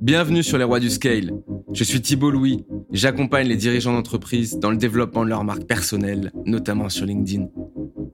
[0.00, 1.30] Bienvenue sur les rois du scale.
[1.74, 2.64] Je suis Thibault Louis.
[2.90, 7.48] J'accompagne les dirigeants d'entreprise dans le développement de leur marque personnelle, notamment sur LinkedIn.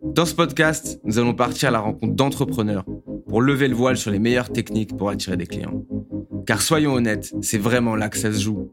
[0.03, 2.85] Dans ce podcast, nous allons partir à la rencontre d'entrepreneurs
[3.29, 5.87] pour lever le voile sur les meilleures techniques pour attirer des clients.
[6.45, 8.69] Car soyons honnêtes, c'est vraiment là que ça se joue.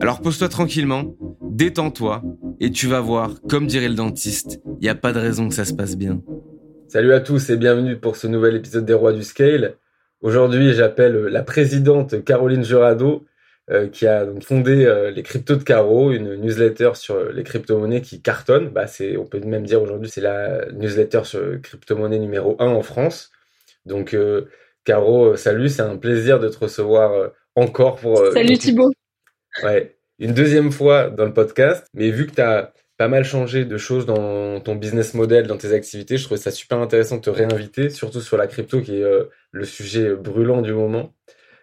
[0.00, 1.14] Alors pose-toi tranquillement,
[1.50, 2.24] détends-toi,
[2.58, 5.54] et tu vas voir, comme dirait le dentiste, il n'y a pas de raison que
[5.54, 6.20] ça se passe bien.
[6.88, 9.76] Salut à tous et bienvenue pour ce nouvel épisode des Rois du Scale.
[10.22, 13.26] Aujourd'hui, j'appelle la présidente Caroline Jurado,
[13.70, 18.02] euh, qui a donc fondé euh, les cryptos de Caro, une newsletter sur les crypto-monnaies
[18.02, 18.68] qui cartonne.
[18.68, 22.82] Bah, c'est, on peut même dire aujourd'hui, c'est la newsletter sur crypto-monnaie numéro 1 en
[22.82, 23.30] France.
[23.86, 24.48] Donc, euh,
[24.84, 28.18] Caro, salut, c'est un plaisir de te recevoir encore pour...
[28.32, 28.92] salut Thibaut.
[29.62, 31.86] Ouais, une deuxième fois dans le podcast.
[31.94, 35.56] Mais vu que tu as pas mal changé de choses dans ton business model, dans
[35.56, 36.18] tes activités.
[36.18, 39.24] Je trouvais ça super intéressant de te réinviter, surtout sur la crypto qui est euh,
[39.52, 41.14] le sujet brûlant du moment.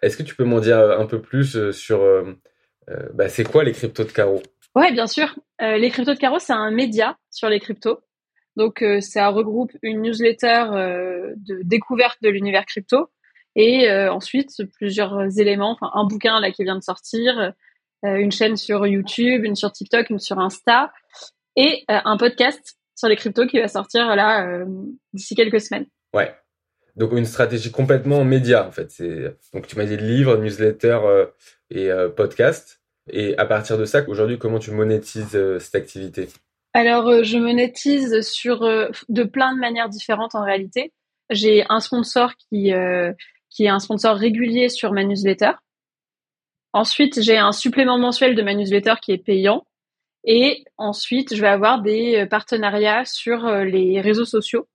[0.01, 2.23] Est-ce que tu peux m'en dire un peu plus euh, sur euh,
[3.13, 4.41] bah, c'est quoi les cryptos de Caro?
[4.73, 5.35] Ouais, bien sûr.
[5.59, 7.99] les cryptos de Caro, c'est un média sur les cryptos.
[8.55, 10.65] Donc, ça regroupe une newsletter
[11.35, 13.09] de découverte de l'univers crypto
[13.55, 17.53] et ensuite plusieurs éléments, enfin un bouquin là qui vient de sortir,
[18.03, 20.91] une chaîne sur YouTube, une sur TikTok, une sur Insta
[21.57, 24.65] et euh, un podcast sur les cryptos qui va sortir là euh,
[25.11, 25.87] d'ici quelques semaines.
[26.13, 26.33] Ouais.
[26.95, 28.91] Donc une stratégie complètement média en fait.
[28.91, 31.25] C'est donc tu m'as dit livre, newsletter euh,
[31.69, 32.81] et podcast.
[33.09, 36.27] Et à partir de ça, aujourd'hui, comment tu monétises cette activité?
[36.73, 40.91] Alors je monétise sur de plein de manières différentes en réalité.
[41.29, 42.71] J'ai un sponsor qui
[43.49, 45.51] qui est un sponsor régulier sur ma newsletter.
[46.73, 49.65] Ensuite, j'ai un supplément mensuel de ma newsletter qui est payant.
[50.23, 54.67] Et ensuite, je vais avoir des euh, partenariats sur euh, les réseaux sociaux.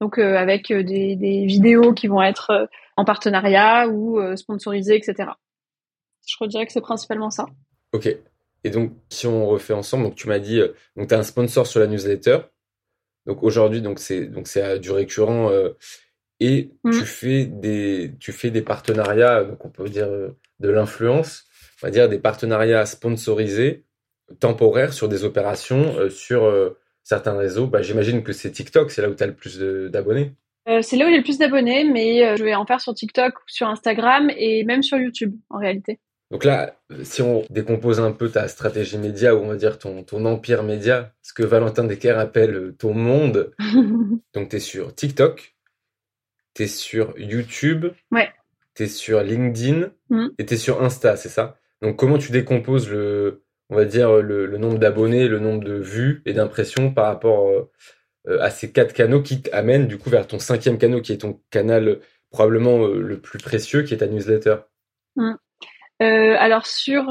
[0.00, 5.30] Donc euh, avec des, vidéos qui vont être en partenariat ou sponsorisées, etc.
[6.26, 7.46] Je redirais que c'est principalement ça.
[7.92, 8.08] Ok.
[8.64, 10.60] Et donc, si on refait ensemble, donc tu m'as dit,
[10.96, 12.38] donc tu as un sponsor sur la newsletter.
[13.26, 15.50] Donc aujourd'hui, donc c'est donc c'est du récurrent
[16.40, 16.90] et mmh.
[16.92, 20.08] tu fais des tu fais des partenariats, donc on peut dire
[20.60, 21.44] de l'influence,
[21.82, 23.84] on va dire des partenariats sponsorisés
[24.38, 29.02] temporaire sur des opérations euh, sur euh, certains réseaux bah, J'imagine que c'est TikTok, c'est
[29.02, 30.34] là où tu as le plus d'abonnés.
[30.68, 33.34] Euh, c'est là où j'ai le plus d'abonnés, mais je vais en faire sur TikTok,
[33.46, 35.98] sur Instagram et même sur YouTube en réalité.
[36.30, 40.04] Donc là, si on décompose un peu ta stratégie média, ou on va dire ton,
[40.04, 43.52] ton empire média, ce que Valentin Decker appelle ton monde,
[44.34, 45.56] donc tu es sur TikTok,
[46.54, 48.30] tu es sur YouTube, ouais.
[48.88, 50.26] Sur LinkedIn mmh.
[50.38, 51.56] et tu es sur Insta, c'est ça?
[51.82, 56.22] Donc comment tu décomposes le, on va dire, le, nombre d'abonnés, le nombre de vues
[56.26, 60.38] et d'impressions par rapport euh, à ces quatre canaux qui t'amènent du coup vers ton
[60.38, 64.56] cinquième canal qui est ton canal probablement euh, le plus précieux qui est ta newsletter?
[65.16, 65.34] Mmh.
[66.02, 67.04] Euh, alors sur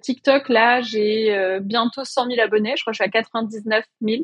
[0.00, 2.74] TikTok, là, j'ai bientôt 100 000 abonnés.
[2.76, 4.22] Je crois que je suis à 99 000.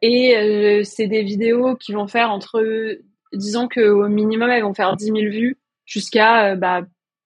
[0.00, 2.64] Et c'est des vidéos qui vont faire entre,
[3.34, 5.59] disons qu'au minimum, elles vont faire 10 000 vues
[5.90, 6.82] jusqu'à, bah,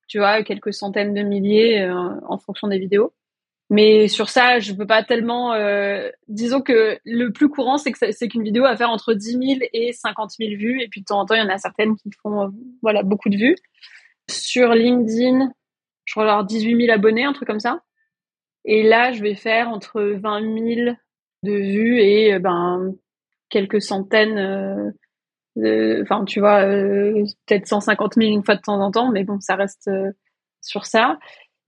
[0.08, 1.88] tu vois, quelques centaines de milliers
[2.26, 3.12] en fonction des vidéos.
[3.70, 5.54] Mais sur ça, je peux pas tellement.
[5.54, 9.32] Euh, disons que le plus courant, c'est que c'est qu'une vidéo va faire entre 10
[9.32, 9.42] 000
[9.72, 11.96] et 50 000 vues, et puis de temps en temps, il y en a certaines
[11.96, 12.48] qui font euh,
[12.82, 13.56] voilà beaucoup de vues.
[14.30, 15.50] Sur LinkedIn,
[16.04, 17.82] je crois avoir 18 000 abonnés, un truc comme ça.
[18.64, 20.96] Et là, je vais faire entre 20 000
[21.42, 22.94] de vues et euh, ben
[23.48, 24.92] quelques centaines.
[25.56, 29.54] Enfin, tu vois, peut-être 150 000 une fois de temps en temps, mais bon, ça
[29.54, 29.88] reste
[30.60, 31.18] sur ça.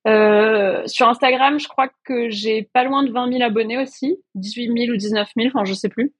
[0.06, 4.86] Euh, sur Instagram, je crois que j'ai pas loin de 20 000 abonnés aussi, 18
[4.86, 6.14] 000 ou 19 000, enfin je sais plus.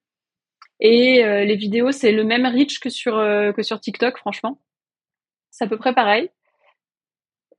[0.80, 4.60] Et euh, les vidéos, c'est le même reach que sur euh, que sur TikTok, franchement.
[5.50, 6.30] C'est à peu près pareil.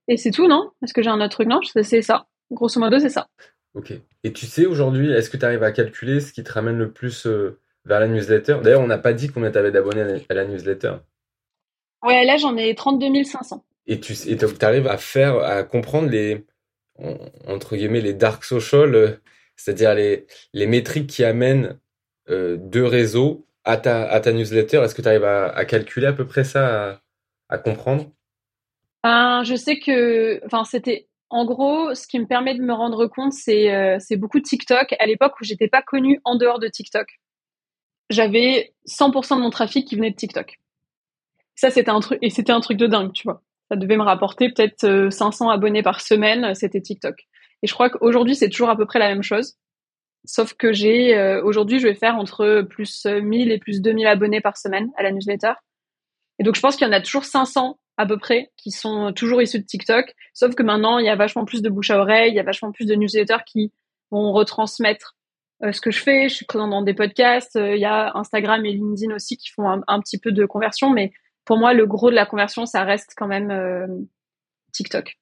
[0.10, 0.72] Et c'est tout, non?
[0.84, 1.48] Est-ce que j'ai un autre truc?
[1.48, 2.28] Non, c'est ça.
[2.52, 3.28] Grosso modo, c'est ça.
[3.74, 3.94] Ok.
[4.24, 6.92] Et tu sais aujourd'hui, est-ce que tu arrives à calculer ce qui te ramène le
[6.92, 7.28] plus
[7.88, 10.94] vers la newsletter D'ailleurs, on n'a pas dit combien tu avais d'abonnés à la newsletter.
[12.04, 14.14] Ouais, là j'en ai 32 500 et tu
[14.62, 16.46] arrives à faire, à comprendre les,
[17.48, 19.12] entre guillemets, les dark social, euh,
[19.56, 21.80] c'est-à-dire les, les métriques qui amènent
[22.30, 24.78] euh, deux réseaux à ta, à ta newsletter.
[24.78, 27.02] Est-ce que tu arrives à, calculer à peu près ça,
[27.50, 28.12] à, comprendre?
[29.04, 33.08] Ben, Je sais que, enfin, c'était, en gros, ce qui me permet de me rendre
[33.08, 34.96] compte, c'est euh, beaucoup de TikTok.
[35.00, 37.08] À l'époque où j'étais pas connue en dehors de TikTok,
[38.10, 40.60] j'avais 100% de mon trafic qui venait de TikTok.
[41.56, 44.04] Ça, c'était un truc, et c'était un truc de dingue, tu vois ça devait me
[44.04, 47.16] rapporter peut-être 500 euh, abonnés par semaine, euh, c'était TikTok.
[47.64, 49.56] Et je crois qu'aujourd'hui, c'est toujours à peu près la même chose.
[50.26, 54.42] Sauf que j'ai, euh, aujourd'hui, je vais faire entre plus 1000 et plus 2000 abonnés
[54.42, 55.54] par semaine à la newsletter.
[56.40, 59.12] Et donc, je pense qu'il y en a toujours 500 à peu près qui sont
[59.14, 60.14] toujours issus de TikTok.
[60.34, 62.44] Sauf que maintenant, il y a vachement plus de bouche à oreille, il y a
[62.44, 63.74] vachement plus de newsletters qui
[64.12, 65.17] vont retransmettre
[65.64, 66.30] euh, ce que je fais.
[66.30, 67.56] Je suis présente dans des podcasts.
[67.56, 70.92] Euh, il y a Instagram et LinkedIn aussi qui font un, petit peu de conversion.
[70.92, 71.12] Mais
[71.46, 73.88] pour moi, le gros de la conversion, ça reste quand même euh,
[74.74, 75.18] TikTok.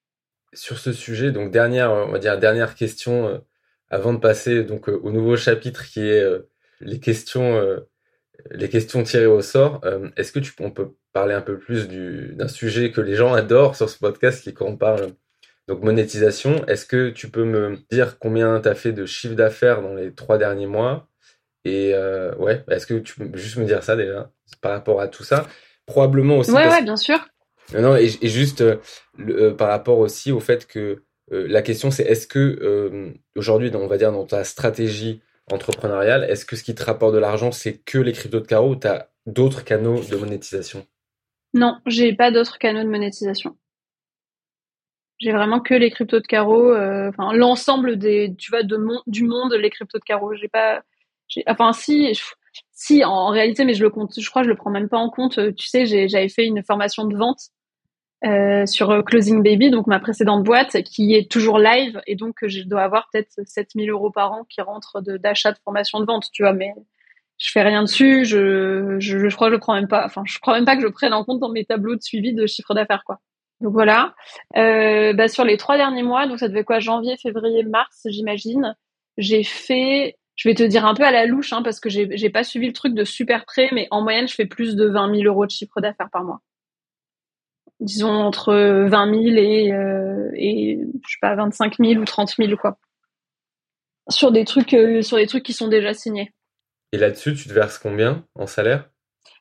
[0.54, 3.44] Sur ce sujet, donc dernière, on va dire dernière question
[3.90, 6.24] avant de passer donc au nouveau chapitre qui est
[6.80, 7.62] les questions
[8.52, 9.82] les questions tirées au sort.
[10.16, 13.76] Est-ce que tu on peut parler un peu plus d'un sujet que les gens adorent
[13.76, 15.12] sur ce podcast qui quand on parle
[15.68, 19.82] donc monétisation, est-ce que tu peux me dire combien tu as fait de chiffre d'affaires
[19.82, 21.08] dans les trois derniers mois?
[21.64, 24.32] Et euh, ouais, est-ce que tu peux juste me dire ça déjà
[24.62, 25.48] par rapport à tout ça?
[25.88, 26.52] Probablement aussi.
[26.52, 27.28] Ouais, ouais, bien sûr.
[27.74, 28.78] Non, et, juste euh,
[29.20, 31.02] euh, par rapport aussi au fait que
[31.32, 36.56] la question c'est est-ce que aujourd'hui, on va dire dans ta stratégie entrepreneuriale, est-ce que
[36.56, 39.10] ce qui te rapporte de l'argent c'est que les cryptos de carreau ou tu as
[39.26, 40.86] d'autres canaux de monétisation?
[41.56, 43.58] Non, j'ai pas d'autres canaux de monétisation.
[45.20, 48.78] J'ai vraiment que les cryptos de carreau, euh, enfin l'ensemble des, tu vois, de
[49.08, 50.34] du monde, les cryptos de carreau.
[50.36, 50.82] J'ai pas,
[51.48, 52.20] enfin si,
[52.72, 54.98] si en réalité, mais je le compte, je crois, que je le prends même pas
[54.98, 55.40] en compte.
[55.56, 57.50] Tu sais, j'avais fait une formation de vente
[58.26, 62.38] euh, sur euh, Closing Baby, donc ma précédente boîte, qui est toujours live, et donc
[62.44, 66.26] je dois avoir peut-être 7000 euros par an qui rentrent d'achat de, formation de vente,
[66.34, 66.74] tu vois, mais
[67.38, 70.56] je fais rien dessus, je, je, je crois je prends même pas, enfin, je crois
[70.56, 73.04] même pas que je prenne en compte dans mes tableaux de suivi de chiffre d'affaires,
[73.06, 73.20] quoi.
[73.66, 74.14] Donc voilà.
[74.58, 78.76] Euh, bah, sur les trois derniers mois, donc ça devait quoi, janvier, février, mars, j'imagine.
[79.18, 82.30] J'ai fait, je vais te dire un peu à la louche, hein, parce que j'ai,
[82.30, 85.16] pas suivi le truc de super près, mais en moyenne, je fais plus de 20
[85.16, 86.42] 000 euros de chiffre d'affaires par mois.
[87.80, 92.56] Disons entre 20 000 et, euh, et je sais pas 25 000 ou 30 000
[92.58, 92.78] quoi.
[94.10, 96.32] Sur des trucs, euh, sur des trucs qui sont déjà signés.
[96.92, 98.92] Et là-dessus, tu te verses combien en salaire?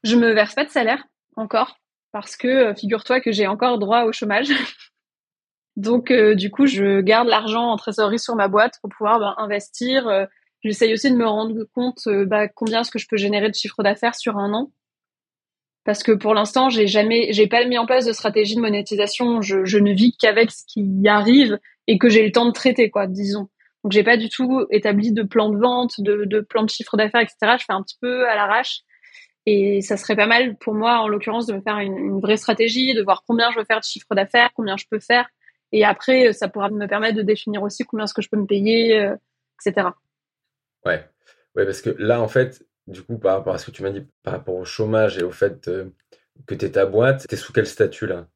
[0.03, 1.05] Je me verse pas de salaire
[1.37, 1.77] encore
[2.15, 4.47] parce que euh, figure-toi que j'ai encore droit au chômage.
[5.77, 9.35] Donc euh, du coup, je garde l'argent en trésorerie sur ma boîte pour pouvoir bah,
[9.39, 10.07] investir.
[10.07, 10.25] Euh,
[10.63, 13.83] j'essaye aussi de me rendre compte bah, combien est-ce que je peux générer de chiffre
[13.83, 14.71] d'affaires sur un an.
[15.85, 19.43] Parce que pour l'instant, j'ai jamais, j'ai pas mis en place de stratégie de monétisation.
[19.43, 21.59] Je, ne vis qu'avec ce qui arrive
[21.89, 23.49] et que j'ai le temps de traiter, quoi, disons.
[23.83, 27.23] Donc j'ai pas du tout établi de plan de vente, de plan de chiffre d'affaires,
[27.23, 27.57] etc.
[27.59, 28.85] Je fais un petit peu à l'arrache.
[29.47, 32.95] Et ça serait pas mal pour moi, en l'occurrence, de me faire une, vraie stratégie,
[32.95, 35.29] de voir combien je veux faire de chiffre d'affaires, combien je peux faire.
[35.73, 38.47] Et après, ça pourra me permettre de définir aussi combien est-ce que je peux me
[38.47, 39.15] payer, euh,
[39.61, 39.89] etc.
[40.85, 41.05] Ouais.
[41.57, 43.91] ouais, parce que là, en fait, du coup, par rapport à ce que tu m'as
[43.91, 45.91] dit, par rapport au chômage et au fait euh,
[46.47, 48.27] que tu es ta boîte, tu es sous quel statut là?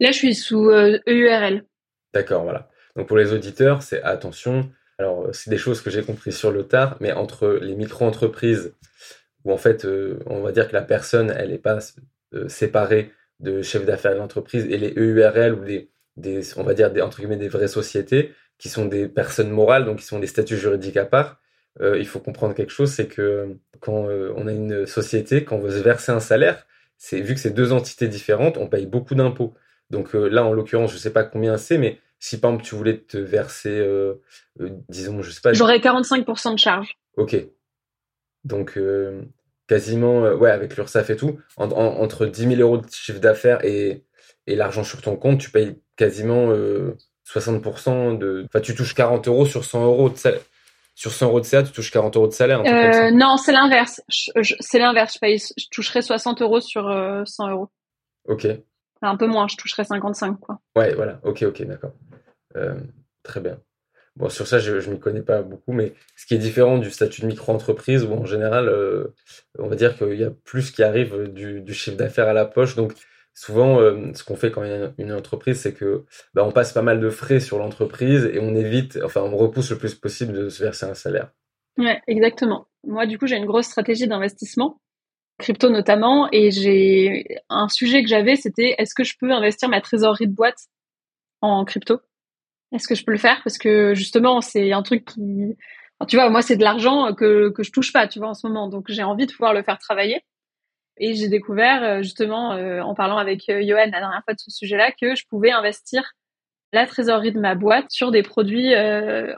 [0.00, 1.56] Là, je suis sous EURL.
[1.56, 1.64] E
[2.12, 2.68] D'accord, voilà.
[2.96, 4.70] Donc pour les auditeurs, c'est attention.
[4.98, 8.74] Alors, c'est des choses que j'ai compris sur le tard, mais entre les micro-entreprises
[9.44, 11.78] où en fait, euh, on va dire que la personne, elle n'est pas
[12.34, 16.74] euh, séparée de chef d'affaires de l'entreprise et les EURL ou des, des, on va
[16.74, 20.18] dire des, entre guillemets des vraies sociétés qui sont des personnes morales, donc qui sont
[20.18, 21.40] des statuts juridiques à part.
[21.80, 25.60] Euh, il faut comprendre quelque chose, c'est que quand on a une société, quand on
[25.60, 29.14] veut se verser un salaire, c'est vu que c'est deux entités différentes, on paye beaucoup
[29.14, 29.54] d'impôts.
[29.90, 32.98] Donc là, en l'occurrence, je sais pas combien c'est, mais si par exemple tu voulais
[32.98, 33.80] te verser,
[34.88, 35.52] disons, je sais pas.
[35.52, 36.98] J'aurais 45% de charge.
[37.16, 37.36] Ok.
[38.48, 38.76] Donc
[39.68, 44.04] quasiment, euh, ouais, avec l'URSSAF et tout, entre 10 000 euros de chiffre d'affaires et,
[44.46, 48.44] et l'argent sur ton compte, tu payes quasiment 60% euh, de.
[48.46, 50.40] Enfin, tu touches 40 euros sur 100 euros de salaire.
[50.94, 52.60] Sur 100 euros de CA, tu touches 40 euros de salaire.
[52.66, 54.02] Euh, non, c'est l'inverse.
[54.08, 55.14] C'est l'inverse.
[55.14, 56.82] Je, paye, je toucherai 60 euros sur
[57.24, 57.68] 100 euros.
[58.24, 58.48] Ok.
[59.00, 60.58] Un peu moins, je toucherai 55, quoi.
[60.74, 61.20] Ouais, voilà.
[61.22, 61.92] Ok, ok, d'accord.
[63.22, 63.60] très bien.
[64.18, 66.90] Bon, sur ça, je ne m'y connais pas beaucoup, mais ce qui est différent du
[66.90, 69.14] statut de micro-entreprise, où en général, euh,
[69.60, 72.74] on va dire qu'il y a plus qui arrive du, chiffre d'affaires à la poche.
[72.74, 72.94] Donc,
[73.32, 76.50] souvent, euh, ce qu'on fait quand il y a une entreprise, c'est que bah, on
[76.50, 79.94] passe pas mal de frais sur l'entreprise et on évite, enfin, on repousse le plus
[79.94, 81.30] possible de se verser un salaire.
[81.76, 82.66] Ouais, exactement.
[82.82, 84.80] Moi, du coup, j'ai une grosse stratégie d'investissement,
[85.38, 89.80] crypto notamment, et j'ai un sujet que j'avais, c'était est-ce que je peux investir ma
[89.80, 90.66] trésorerie de boîte
[91.40, 92.00] en crypto?
[92.72, 93.40] Est-ce que je peux le faire?
[93.44, 95.56] Parce que justement, c'est un truc qui,
[96.06, 98.46] tu vois, moi, c'est de l'argent que, que je touche pas, tu vois, en ce
[98.46, 98.68] moment.
[98.68, 100.22] Donc, j'ai envie de pouvoir le faire travailler.
[100.98, 104.40] Et j'ai découvert, euh, justement, euh, en parlant avec euh, Johan la dernière fois de
[104.40, 106.12] ce sujet-là, que je pouvais investir
[106.72, 108.74] la trésorerie de ma boîte sur des produits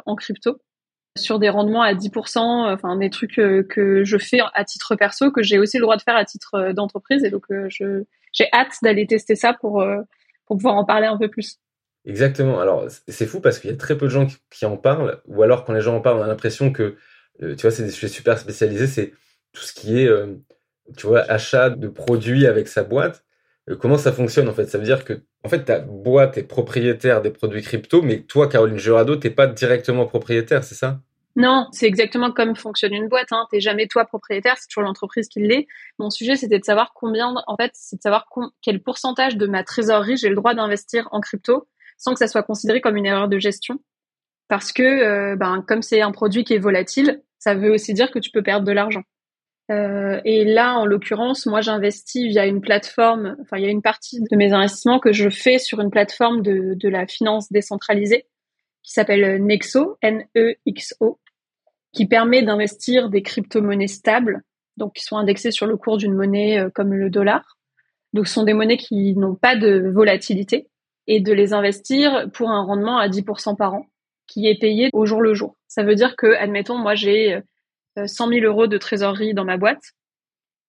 [0.04, 0.58] en crypto,
[1.16, 5.40] sur des rendements à 10%, enfin des trucs que je fais à titre perso, que
[5.40, 7.22] j'ai aussi le droit de faire à titre d'entreprise.
[7.22, 9.84] Et donc, je j'ai hâte d'aller tester ça pour,
[10.46, 11.60] pour pouvoir en parler un peu plus.
[12.04, 12.61] Exactement.
[12.61, 15.42] Alors, c'est fou parce qu'il y a très peu de gens qui, en parlent, ou
[15.42, 16.97] alors quand les gens en parlent, on a l'impression que,
[17.42, 19.12] euh, tu vois, c'est des sujets super spécialisés, c'est
[19.52, 20.35] tout ce qui est, euh,
[20.97, 23.25] tu vois, achat de produits avec sa boîte.
[23.80, 24.66] comment ça fonctionne en fait?
[24.66, 28.49] Ça veut dire que en fait ta boîte est propriétaire des produits crypto, mais toi,
[28.49, 31.00] Caroline Jurado, t'es pas directement propriétaire, c'est ça?
[31.37, 33.28] Non, c'est exactement comme fonctionne une boîte.
[33.30, 33.47] Hein.
[33.50, 35.69] T'es jamais toi propriétaire, c'est toujours l'entreprise qui l'est.
[35.99, 38.26] Mon sujet, c'était de savoir combien, en fait, c'est de savoir
[38.62, 41.69] quel pourcentage de ma trésorerie j'ai le droit d'investir en crypto
[42.00, 43.78] sans que ça soit considéré comme une erreur de gestion.
[44.49, 48.11] Parce que, euh, ben, comme c'est un produit qui est volatile, ça veut aussi dire
[48.11, 49.02] que tu peux perdre de l'argent.
[49.71, 53.37] Euh, et là, en l'occurrence, moi, j'investis via une plateforme.
[53.40, 56.42] Enfin, il y a une partie de mes investissements que je fais sur une plateforme
[56.42, 58.26] de, la finance décentralisée
[58.83, 61.21] qui s'appelle Nexo, N-E-X-O,
[61.92, 64.42] qui permet d'investir des crypto-monnaies stables,
[64.78, 67.59] donc qui sont indexées sur le cours d'une monnaie euh, comme le dollar.
[68.14, 70.71] Donc, ce sont des monnaies qui n'ont pas de volatilité
[71.07, 73.87] et de les investir pour un rendement à 10% par an,
[74.26, 75.57] qui est payé au jour le jour.
[75.69, 77.40] Ça veut dire que, admettons, moi, j'ai
[78.04, 79.83] 100 euh, 000 euros de trésorerie dans ma boîte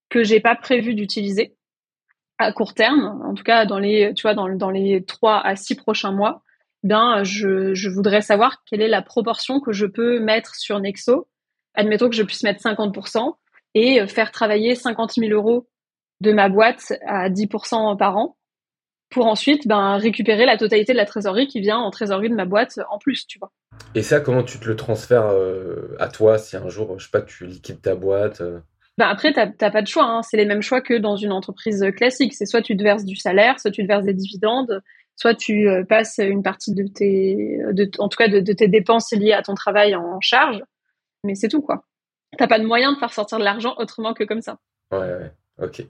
[0.09, 1.55] que j'ai pas prévu d'utiliser
[2.37, 5.75] à court terme, en tout cas dans les, tu vois, dans, les 3 à 6
[5.75, 6.41] prochains mois
[6.83, 11.27] ben je, je voudrais savoir quelle est la proportion que je peux mettre sur Nexo.
[11.75, 13.35] Admettons que je puisse mettre 50%
[13.75, 15.67] et faire travailler 50 000 euros
[16.19, 18.35] de ma boîte à 10% par an
[19.11, 22.45] pour ensuite ben, récupérer la totalité de la trésorerie qui vient en trésorerie de ma
[22.45, 23.51] boîte en plus, tu vois.
[23.93, 27.11] Et ça, comment tu te le transfères euh, à toi si un jour, je sais
[27.11, 28.59] pas, tu liquides ta boîte euh?
[28.97, 30.05] ben après, tu n'as pas de choix.
[30.05, 30.21] Hein.
[30.21, 32.33] C'est les mêmes choix que dans une entreprise classique.
[32.33, 34.81] C'est soit tu te verses du salaire, soit tu te verses des dividendes,
[35.15, 39.11] soit tu euh, passes une partie de tes, de, en tout cas de, tes dépenses
[39.11, 40.63] liées à ton travail en charge,
[41.23, 41.85] mais c'est tout quoi.
[42.37, 44.57] T'as pas de moyen de faire sortir de l'argent autrement que comme ça.
[44.91, 45.83] Ouais, ouais, ok.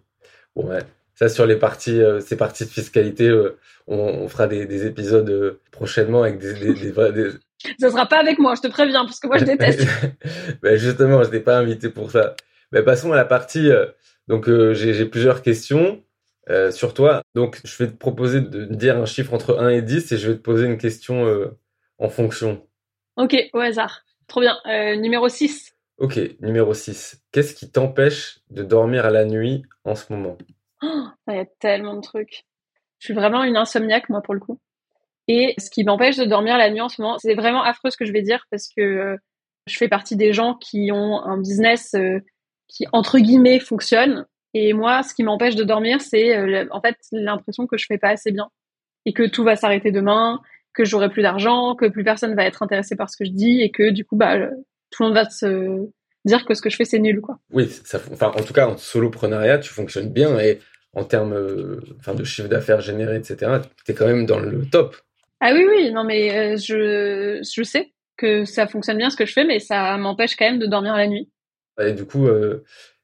[0.56, 0.82] Bon, ouais.
[1.22, 6.24] Ça sur les parties, euh, ces parties de fiscalité, euh, on, fera des, épisodes prochainement
[6.24, 7.30] avec des, des, des,
[7.80, 9.88] Ça sera pas avec moi, je te préviens, parce que moi je déteste.
[10.64, 12.36] ben justement, je t'ai pas invité pour ça.
[12.72, 13.70] Mais passons à la partie.
[14.28, 16.02] donc j'ai plusieurs questions.
[16.50, 17.22] Euh, sur toi.
[17.36, 20.32] Donc, je vais te proposer de dire un chiffre entre 1 et 10 et je
[20.32, 21.58] vais te poser une question euh,
[22.00, 22.66] en fonction.
[23.16, 24.04] Ok, au hasard.
[24.28, 24.58] Trop bien.
[24.66, 25.76] Euh, numéro 6.
[26.00, 27.22] Ok, numéro 6.
[27.32, 30.36] Qu'est-ce qui t'empêche de dormir à la nuit en ce moment?
[30.84, 32.44] Oh, Il y a tellement de trucs.
[33.00, 34.60] Je suis vraiment une insomniaque, moi, pour le coup.
[35.28, 37.98] Et ce qui m'empêche de dormir la nuit en ce moment, c'est vraiment affreux ce
[37.98, 39.18] que je vais dire parce que
[39.68, 41.96] je fais partie des gens qui ont un business
[42.68, 46.98] qui, entre guillemets, fonctionne et moi, ce qui m'empêche de dormir, c'est euh, en fait
[47.12, 48.50] l'impression que je fais pas assez bien
[49.06, 50.42] et que tout va s'arrêter demain,
[50.74, 53.62] que j'aurai plus d'argent, que plus personne va être intéressé par ce que je dis
[53.62, 54.38] et que du coup, bah,
[54.92, 55.88] tout le monde va se
[56.26, 57.40] dire que ce que je fais c'est nul, quoi.
[57.52, 60.60] Oui, ça, enfin, en tout cas, en soloprenariat, tu fonctionnes bien et
[60.94, 63.60] en termes, euh, enfin, de chiffre d'affaires généré, etc.
[63.86, 64.96] Tu es quand même dans le top.
[65.40, 69.26] Ah oui, oui, non, mais euh, je, je sais que ça fonctionne bien ce que
[69.26, 71.30] je fais, mais ça m'empêche quand même de dormir la nuit.
[71.80, 72.28] Et du coup,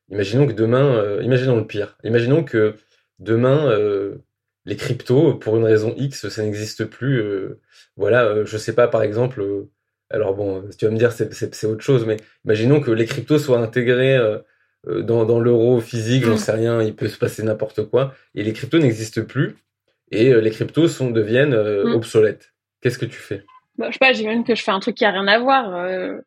[0.09, 1.97] Imaginons que demain, euh, imaginons le pire.
[2.03, 2.75] Imaginons que
[3.19, 4.15] demain, euh,
[4.65, 7.19] les cryptos, pour une raison X, ça n'existe plus.
[7.19, 7.59] Euh,
[7.97, 9.43] voilà, euh, je sais pas, par exemple.
[10.09, 13.59] alors bon, tu vas me dire c'est autre chose, mais imaginons que les cryptos soient
[13.59, 14.17] intégrés
[14.85, 16.37] dans, dans l'euro physique, j'en mm.
[16.37, 19.55] sais rien, il peut se passer n'importe quoi, et les cryptos n'existent plus,
[20.11, 21.93] et les cryptos sont deviennent mm.
[21.93, 22.53] obsolètes.
[22.81, 23.43] Qu'est-ce que tu fais?
[23.77, 26.21] Bah, Je sais pas, j'imagine que je fais un truc qui a rien à voir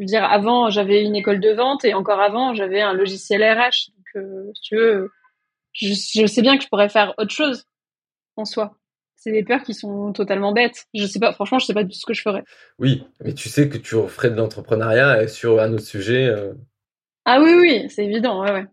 [0.00, 3.90] veux dire, avant, j'avais une école de vente et encore avant, j'avais un logiciel RH.
[3.96, 5.10] Donc, euh, si tu veux,
[5.72, 7.64] je, sais bien que je pourrais faire autre chose
[8.36, 8.76] en soi.
[9.16, 10.86] C'est des peurs qui sont totalement bêtes.
[10.94, 12.42] Je sais pas, franchement, je sais pas du tout ce que je ferais.
[12.78, 16.34] Oui, mais tu sais que tu ferais de l'entrepreneuriat sur un autre sujet.
[17.24, 18.66] Ah oui, oui, c'est évident, ouais, ouais.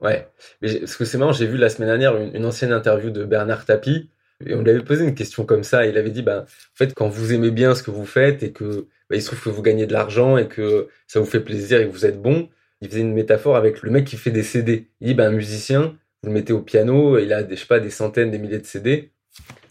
[0.00, 0.28] Ouais,
[0.60, 4.10] parce que c'est marrant, j'ai vu la semaine dernière une, ancienne interview de Bernard Tapie
[4.44, 5.86] et on lui avait posé une question comme ça.
[5.86, 8.52] Il avait dit, bah, en fait, quand vous aimez bien ce que vous faites et
[8.52, 11.40] que bah, il se trouve que vous gagnez de l'argent et que ça vous fait
[11.40, 12.48] plaisir et que vous êtes bon.
[12.82, 14.88] Il faisait une métaphore avec le mec qui fait des CD.
[15.00, 17.66] Il dit, bah, un musicien, vous le mettez au piano, il a, des, je sais
[17.66, 19.12] pas, des centaines, des milliers de CD.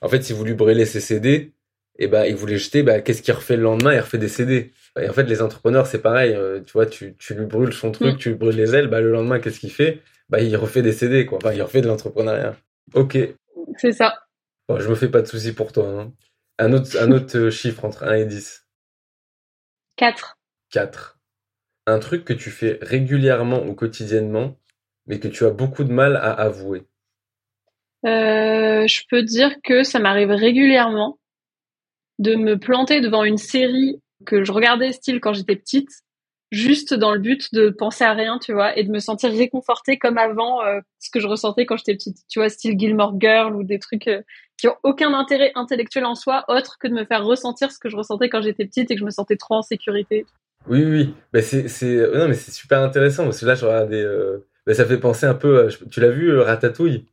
[0.02, 1.54] En fait, si vous lui brûlez ses CD,
[2.00, 3.94] et bah, il vous les jeter, bah, qu'est-ce qu'il refait le lendemain?
[3.94, 4.72] Il refait des CD.
[5.00, 6.34] Et en fait, les entrepreneurs, c'est pareil.
[6.34, 8.18] Euh, tu vois, tu, tu lui brûles son truc, mm.
[8.18, 10.02] tu lui brûles les ailes, bah, le lendemain, qu'est-ce qu'il fait?
[10.30, 11.38] Bah, il refait des CD, quoi.
[11.38, 12.56] Enfin, il refait de l'entrepreneuriat.
[12.94, 13.18] Ok.
[13.78, 14.14] C'est ça.
[14.68, 16.14] Bon, je me fais pas de soucis pour toi, hein.
[16.58, 18.66] Un autre, un autre euh, chiffre entre 1 et 10.
[19.98, 20.38] 4.
[20.72, 21.20] 4.
[21.88, 24.58] Un truc que tu fais régulièrement ou quotidiennement,
[25.06, 26.88] mais que tu as beaucoup de mal à avouer.
[28.06, 31.20] Euh, je peux dire que ça m'arrive régulièrement
[32.20, 35.90] de me planter devant une série que je regardais style quand j'étais petite,
[36.52, 39.98] juste dans le but de penser à rien, tu vois, et de me sentir réconfortée
[39.98, 43.56] comme avant euh, ce que je ressentais quand j'étais petite, tu vois, style Gilmore Girl
[43.56, 44.22] ou des trucs euh,
[44.58, 47.90] qui ont aucun intérêt intellectuel en soi autre que de me faire ressentir ce que
[47.90, 50.26] je ressentais quand j'étais petite et que je me sentais trop en sécurité.
[50.68, 54.02] Oui, oui, mais c'est, c'est, non, mais c'est super intéressant parce que là, je regardais,
[54.02, 54.40] euh,
[54.72, 57.06] ça fait penser un peu, tu l'as vu, Ratatouille?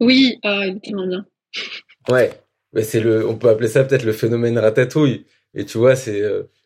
[0.00, 1.24] Oui, il est tellement bien.
[2.08, 2.32] Ouais,
[2.72, 5.24] mais c'est le, on peut appeler ça peut-être le phénomène ratatouille.
[5.56, 6.22] Et tu vois, c'est,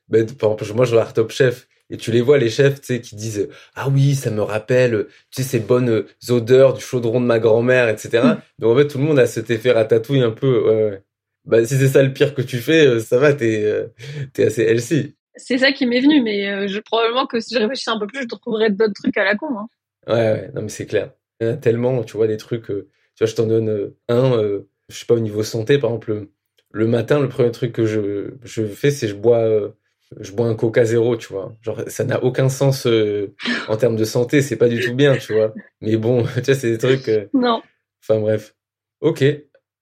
[0.09, 2.87] ben, par exemple, moi je regarde Top Chef et tu les vois les chefs, tu
[2.95, 7.21] sais, qui disent ah oui, ça me rappelle, tu sais, ces bonnes odeurs du chaudron
[7.21, 8.23] de ma grand-mère, etc.
[8.59, 10.65] Donc en fait, tout le monde a cet effet ratatouille un peu.
[10.65, 11.03] Ouais, ouais.
[11.47, 13.87] Bah si c'est ça le pire que tu fais, ça va, t'es
[14.35, 15.15] t'es assez healthy.
[15.37, 18.23] C'est ça qui m'est venu, mais je probablement que si je réfléchissais un peu plus,
[18.23, 19.47] je trouverais d'autres trucs à la con.
[19.59, 19.69] Hein.
[20.07, 21.13] Ouais, ouais, non mais c'est clair.
[21.41, 22.67] Il y en a tellement, tu vois, des trucs.
[22.67, 22.85] tu
[23.19, 26.27] vois, je t'en donne un je sais pas, au niveau santé, par exemple,
[26.71, 29.71] le, matin, le premier truc que je, je fais, c'est je bois, euh,
[30.19, 31.57] je bois un Coca zéro, tu vois.
[31.63, 33.35] Genre, ça n'a aucun sens euh,
[33.69, 35.55] en termes de santé, c'est pas du tout bien, tu vois.
[35.81, 37.09] Mais bon, tu vois, c'est des trucs.
[37.09, 37.63] Euh, non.
[38.03, 38.55] Enfin bref.
[39.01, 39.25] Ok.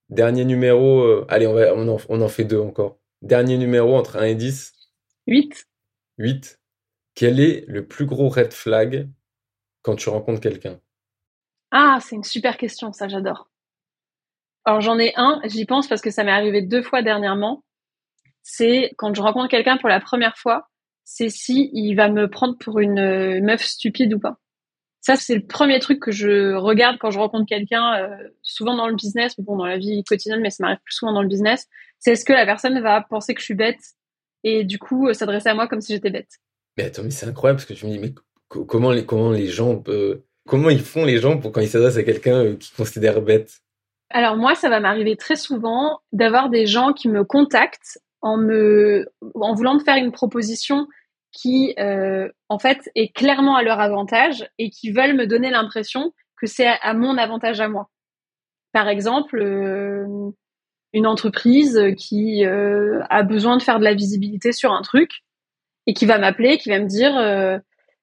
[0.09, 1.25] Dernier numéro.
[1.29, 2.99] allez, on, va, on, en, on en fait deux encore.
[3.21, 4.73] Dernier numéro entre 1 et 10.
[5.27, 5.67] 8.
[6.19, 6.61] 8.
[7.15, 9.09] Quel est le plus gros red flag
[9.83, 10.81] quand tu rencontres quelqu'un?
[11.71, 13.51] Ah, c'est une super question, ça j'adore.
[14.65, 17.65] Alors j'en ai un, j'y pense parce que ça m'est arrivé deux fois dernièrement.
[18.43, 20.69] C'est quand je rencontre quelqu'un pour la première fois,
[21.05, 24.37] c'est si il va me prendre pour une euh, meuf stupide ou pas.
[25.01, 28.89] Ça, c'est le premier truc que je regarde quand je rencontre quelqu'un, euh, souvent dans
[28.89, 31.67] le business, bon, dans la vie quotidienne, mais ça m'arrive plus souvent dans le business.
[31.99, 33.81] C'est est-ce que la personne va penser que je suis bête
[34.45, 36.29] et du coup euh, s'adresser à moi comme si j'étais bête?
[36.77, 38.13] Mais attends, mais c'est incroyable parce que tu me dis, mais
[38.49, 39.83] comment les, comment les gens,
[40.47, 43.63] comment ils font les gens pour quand ils s'adressent à quelqu'un qu'ils considèrent bête?
[44.11, 49.07] Alors moi, ça va m'arriver très souvent d'avoir des gens qui me contactent en me,
[49.35, 50.89] en voulant me faire une proposition
[51.31, 56.13] qui, euh, en fait, est clairement à leur avantage et qui veulent me donner l'impression
[56.41, 57.91] que c'est à, mon avantage à moi.
[58.73, 60.07] Par exemple, euh,
[60.93, 65.23] une entreprise qui euh, a besoin de faire de la visibilité sur un truc
[65.87, 67.61] et qui va m'appeler, qui va me dire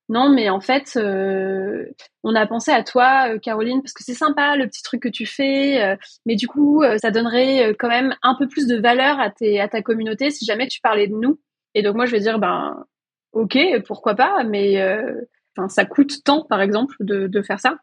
[0.08, 1.86] non, mais en fait, euh,
[2.24, 5.10] on a pensé à toi, euh, Caroline, parce que c'est sympa le petit truc que
[5.10, 5.96] tu fais, euh,
[6.28, 9.68] mais du coup, ça donnerait quand même un peu plus de valeur à, tes, à
[9.68, 11.39] ta communauté si jamais tu parlais de nous.
[11.74, 12.86] Et donc moi, je vais dire, ben,
[13.34, 14.80] ok, pourquoi pas, mais
[15.70, 17.78] ça coûte tant, par exemple, de, de faire ça.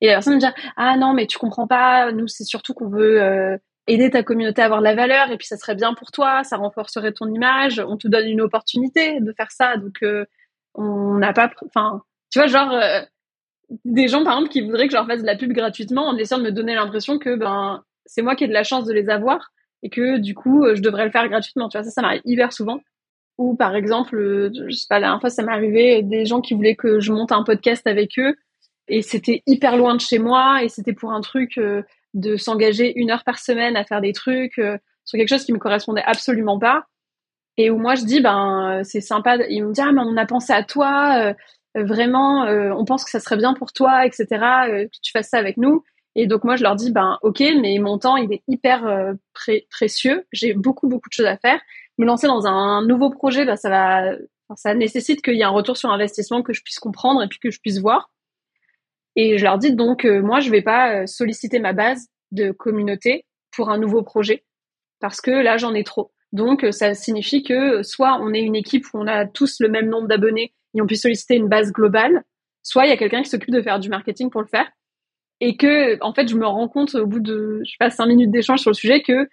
[0.00, 0.46] Et la personne me dit,
[0.76, 4.66] ah non, mais tu comprends pas, nous, c'est surtout qu'on veut aider ta communauté à
[4.66, 7.82] avoir de la valeur, et puis ça serait bien pour toi, ça renforcerait ton image,
[7.86, 10.02] on te donne une opportunité de faire ça, donc
[10.74, 13.00] on n'a pas, enfin, tu vois, genre euh,
[13.84, 16.16] des gens par exemple qui voudraient que je leur fasse de la pub gratuitement en
[16.16, 18.92] essayant de me donner l'impression que ben c'est moi qui ai de la chance de
[18.92, 19.52] les avoir
[19.82, 21.68] et que du coup euh, je devrais le faire gratuitement.
[21.68, 22.80] Tu vois, ça, ça m'arrive hyper souvent.
[23.38, 26.54] Ou par exemple, euh, je sais pas, la dernière fois ça m'est des gens qui
[26.54, 28.36] voulaient que je monte un podcast avec eux
[28.88, 31.60] et c'était hyper loin de chez moi et c'était pour un truc
[32.14, 35.58] de s'engager une heure par semaine à faire des trucs sur quelque chose qui me
[35.58, 36.86] correspondait absolument pas
[37.60, 40.16] et où moi je dis ben euh, c'est sympa il me dit ah mais on
[40.16, 41.34] a pensé à toi euh,
[41.76, 45.38] euh, vraiment on pense que ça serait bien pour toi etc que tu fasses ça
[45.38, 45.84] avec nous.
[46.16, 49.14] Et donc moi je leur dis ben ok mais mon temps il est hyper
[49.70, 50.26] précieux.
[50.32, 51.60] J'ai beaucoup beaucoup de choses à faire.
[51.98, 54.16] Me lancer dans un nouveau projet ben, ça va
[54.56, 57.38] ça nécessite qu'il y ait un retour sur investissement que je puisse comprendre et puis
[57.38, 58.10] que je puisse voir.
[59.14, 63.70] Et je leur dis donc moi je vais pas solliciter ma base de communauté pour
[63.70, 64.44] un nouveau projet
[64.98, 68.56] parce que là j'en ai trop donc, euh, ça signifie que soit on est une
[68.56, 71.72] équipe où on a tous le même nombre d'abonnés et on peut solliciter une base
[71.72, 72.22] globale,
[72.62, 74.70] soit il y a quelqu'un qui s'occupe de faire du marketing pour le faire.
[75.40, 78.06] Et que, en fait, je me rends compte au bout de, je sais pas, cinq
[78.06, 79.28] minutes d'échange sur le sujet que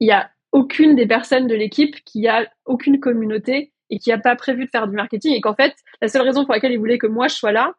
[0.00, 4.18] il y a aucune des personnes de l'équipe qui a aucune communauté et qui a
[4.18, 6.78] pas prévu de faire du marketing et qu'en fait, la seule raison pour laquelle ils
[6.78, 7.74] voulaient que moi je sois là,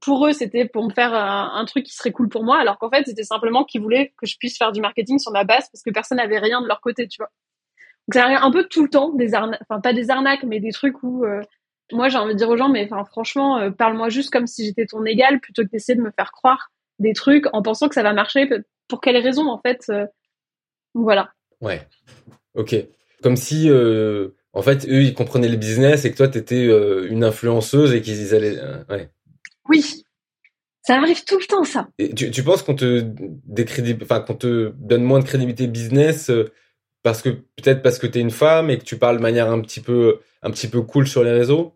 [0.00, 2.78] pour eux, c'était pour me faire un, un, truc qui serait cool pour moi, alors
[2.78, 5.68] qu'en fait, c'était simplement qu'ils voulaient que je puisse faire du marketing sur ma base
[5.70, 7.30] parce que personne n'avait rien de leur côté, tu vois.
[8.08, 10.58] Donc ça arrive un peu tout le temps, des arnaques, enfin pas des arnaques, mais
[10.58, 11.40] des trucs où euh,
[11.92, 14.64] moi j'ai envie de dire aux gens, mais enfin franchement, euh, parle-moi juste comme si
[14.64, 17.94] j'étais ton égal, plutôt que d'essayer de me faire croire des trucs en pensant que
[17.94, 18.48] ça va marcher.
[18.88, 20.06] Pour quelles raisons en fait euh,
[20.94, 21.32] Voilà.
[21.60, 21.86] Ouais.
[22.54, 22.74] Ok.
[23.22, 23.70] Comme si
[24.52, 26.66] en fait eux ils comprenaient le business et que toi t'étais
[27.08, 28.58] une influenceuse et qu'ils allaient.
[28.90, 29.10] ouais.
[29.68, 30.04] Oui.
[30.82, 31.86] Ça arrive tout le temps, ça.
[32.00, 33.04] Et tu, tu penses qu'on te
[34.02, 36.28] enfin qu'on te donne moins de crédibilité business
[37.02, 39.50] parce que peut-être parce que tu es une femme et que tu parles de manière
[39.50, 41.74] un petit peu un petit peu cool sur les réseaux?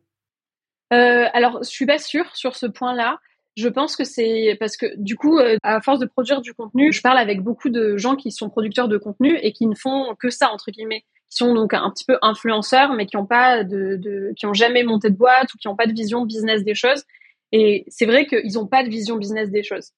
[0.92, 3.18] Euh, alors je suis pas sûre sur ce point-là.
[3.56, 6.92] Je pense que c'est parce que du coup euh, à force de produire du contenu
[6.92, 10.14] je parle avec beaucoup de gens qui sont producteurs de contenu et qui ne font
[10.18, 11.04] que ça entre guillemets.
[11.28, 14.84] Qui sont donc un petit peu influenceurs mais qui ont pas de, qui ont jamais
[14.84, 17.02] monté de boîte ou qui ont pas de vision business des choses.
[17.50, 19.90] Et c'est vrai qu'ils ont pas de vision business des choses.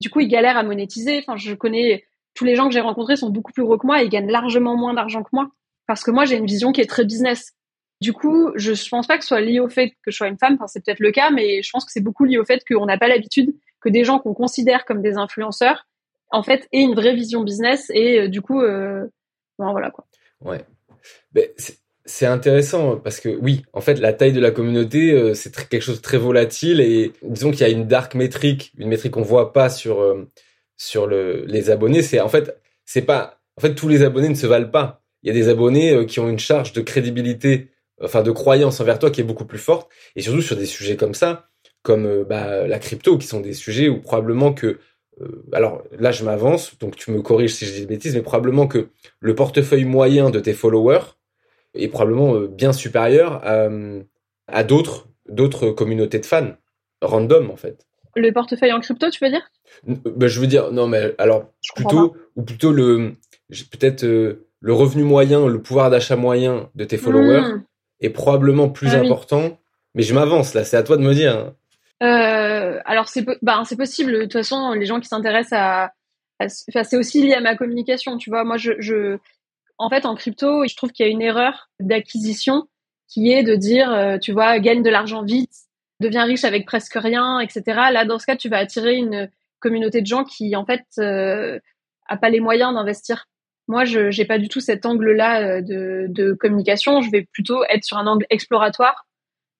[0.00, 1.18] Du coup ils galèrent à monétiser.
[1.18, 2.04] Enfin je connais
[2.36, 4.76] tous les gens que j'ai rencontrés sont beaucoup plus gros que moi et gagnent largement
[4.76, 5.50] moins d'argent que moi.
[5.88, 7.54] Parce que moi, j'ai une vision qui est très business.
[8.00, 10.28] Du coup, je ne pense pas que ce soit lié au fait que je sois
[10.28, 10.54] une femme.
[10.54, 12.86] Enfin, c'est peut-être le cas, mais je pense que c'est beaucoup lié au fait qu'on
[12.86, 15.86] n'a pas l'habitude que des gens qu'on considère comme des influenceurs
[16.30, 18.60] en fait ait une vraie vision business et du coup,
[19.58, 20.06] voilà quoi.
[20.44, 20.64] Ouais.
[21.32, 21.46] Ben,
[22.04, 25.98] c'est intéressant parce que oui, en fait, la taille de la communauté, c'est quelque chose
[25.98, 29.52] de très volatile et disons qu'il y a une dark métrique, une métrique qu'on voit
[29.52, 30.02] pas sur
[30.76, 32.02] sur le, les abonnés.
[32.02, 35.02] C'est en fait, c'est pas, en fait, tous les abonnés ne se valent pas.
[35.22, 37.70] Il y a des abonnés qui ont une charge de crédibilité
[38.02, 40.96] enfin de croyance envers toi qui est beaucoup plus forte et surtout sur des sujets
[40.96, 41.48] comme ça
[41.82, 44.78] comme euh, bah, la crypto qui sont des sujets où probablement que
[45.20, 48.22] euh, alors là je m'avance donc tu me corriges si je dis des bêtises mais
[48.22, 48.88] probablement que
[49.20, 51.16] le portefeuille moyen de tes followers
[51.74, 53.68] est probablement euh, bien supérieur à,
[54.48, 56.54] à d'autres d'autres communautés de fans
[57.00, 57.86] random en fait
[58.16, 59.50] le portefeuille en crypto tu veux dire?
[59.86, 63.12] Bah, je veux dire non mais alors plutôt ou plutôt le
[63.70, 67.62] peut-être le revenu moyen le pouvoir d'achat moyen de tes followers hmm
[68.00, 69.58] est probablement plus ah important.
[69.94, 71.52] Mais je m'avance là, c'est à toi de me dire.
[72.02, 74.12] Euh, alors c'est bah, c'est possible.
[74.12, 75.92] De toute façon, les gens qui s'intéressent à,
[76.40, 78.18] enfin, c'est aussi lié à ma communication.
[78.18, 79.18] Tu vois, moi je, je
[79.78, 82.64] en fait en crypto, je trouve qu'il y a une erreur d'acquisition
[83.08, 85.54] qui est de dire, euh, tu vois, gagne de l'argent vite,
[86.00, 87.62] deviens riche avec presque rien, etc.
[87.92, 89.30] Là, dans ce cas, tu vas attirer une
[89.60, 91.58] communauté de gens qui en fait euh,
[92.06, 93.26] a pas les moyens d'investir.
[93.68, 97.00] Moi, je n'ai pas du tout cet angle-là euh, de, de, communication.
[97.00, 99.06] Je vais plutôt être sur un angle exploratoire,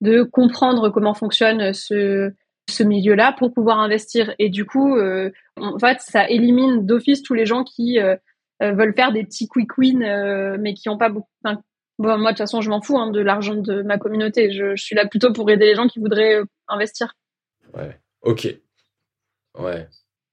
[0.01, 2.31] de comprendre comment fonctionne ce,
[2.69, 4.33] ce milieu-là pour pouvoir investir.
[4.39, 8.15] Et du coup, euh, en fait, ça élimine d'office tous les gens qui euh,
[8.61, 11.27] veulent faire des petits quick wins, mais qui n'ont pas beaucoup.
[11.99, 14.51] Bon, moi, de toute façon, je m'en fous hein, de l'argent de ma communauté.
[14.51, 17.13] Je, je, suis là plutôt pour aider les gens qui voudraient investir.
[17.73, 17.99] Ouais.
[18.21, 18.47] Ok.
[19.57, 19.87] Ouais.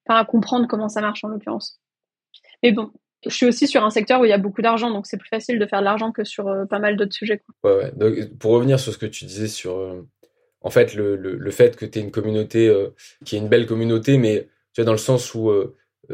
[0.07, 1.81] Enfin, à comprendre comment ça marche en l'occurrence.
[2.63, 2.91] Mais bon,
[3.27, 5.29] je suis aussi sur un secteur où il y a beaucoup d'argent, donc c'est plus
[5.29, 7.43] facile de faire de l'argent que sur euh, pas mal d'autres sujets.
[7.63, 7.93] Ouais, ouais.
[7.97, 10.03] Donc, pour revenir sur ce que tu disais sur, euh,
[10.61, 12.91] en fait, le, le, le fait que tu es une communauté euh,
[13.25, 15.51] qui est une belle communauté, mais tu vois, dans le sens où,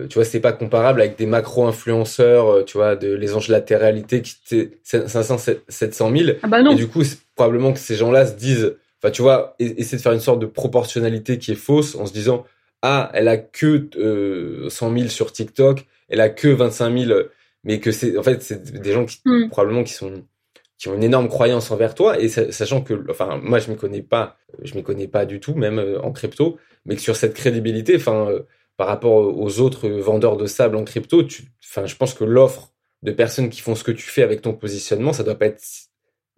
[0.09, 3.79] tu vois, c'est pas comparable avec des macro-influenceurs, tu vois, de les anges de la
[3.79, 6.31] réalité qui étaient 500, 700 000.
[6.42, 6.72] Ah bah non.
[6.72, 7.03] Et du coup,
[7.35, 10.46] probablement que ces gens-là se disent, enfin, tu vois, essayer de faire une sorte de
[10.46, 12.44] proportionnalité qui est fausse en se disant,
[12.83, 17.20] ah, elle a que 100 000 sur TikTok, elle a que 25 000,
[17.64, 19.48] mais que c'est en fait c'est des gens qui hmm.
[19.48, 20.24] probablement qui sont
[20.79, 24.03] qui ont une énorme croyance envers toi et sachant que enfin moi je m'y connais
[24.03, 27.35] pas je m'y connais pas du tout même euh, en crypto mais que sur cette
[27.35, 28.40] crédibilité enfin euh,
[28.81, 32.73] par rapport aux autres vendeurs de sable en crypto tu enfin je pense que l'offre
[33.03, 35.62] de personnes qui font ce que tu fais avec ton positionnement ça doit pas être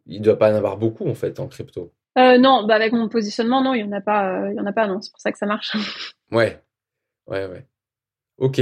[0.06, 3.08] il doit pas en avoir beaucoup en fait en crypto euh, non bah avec mon
[3.08, 5.20] positionnement non il y en a pas il y en a pas non c'est pour
[5.20, 5.76] ça que ça marche
[6.32, 6.60] ouais
[7.28, 7.66] ouais ouais
[8.38, 8.60] ok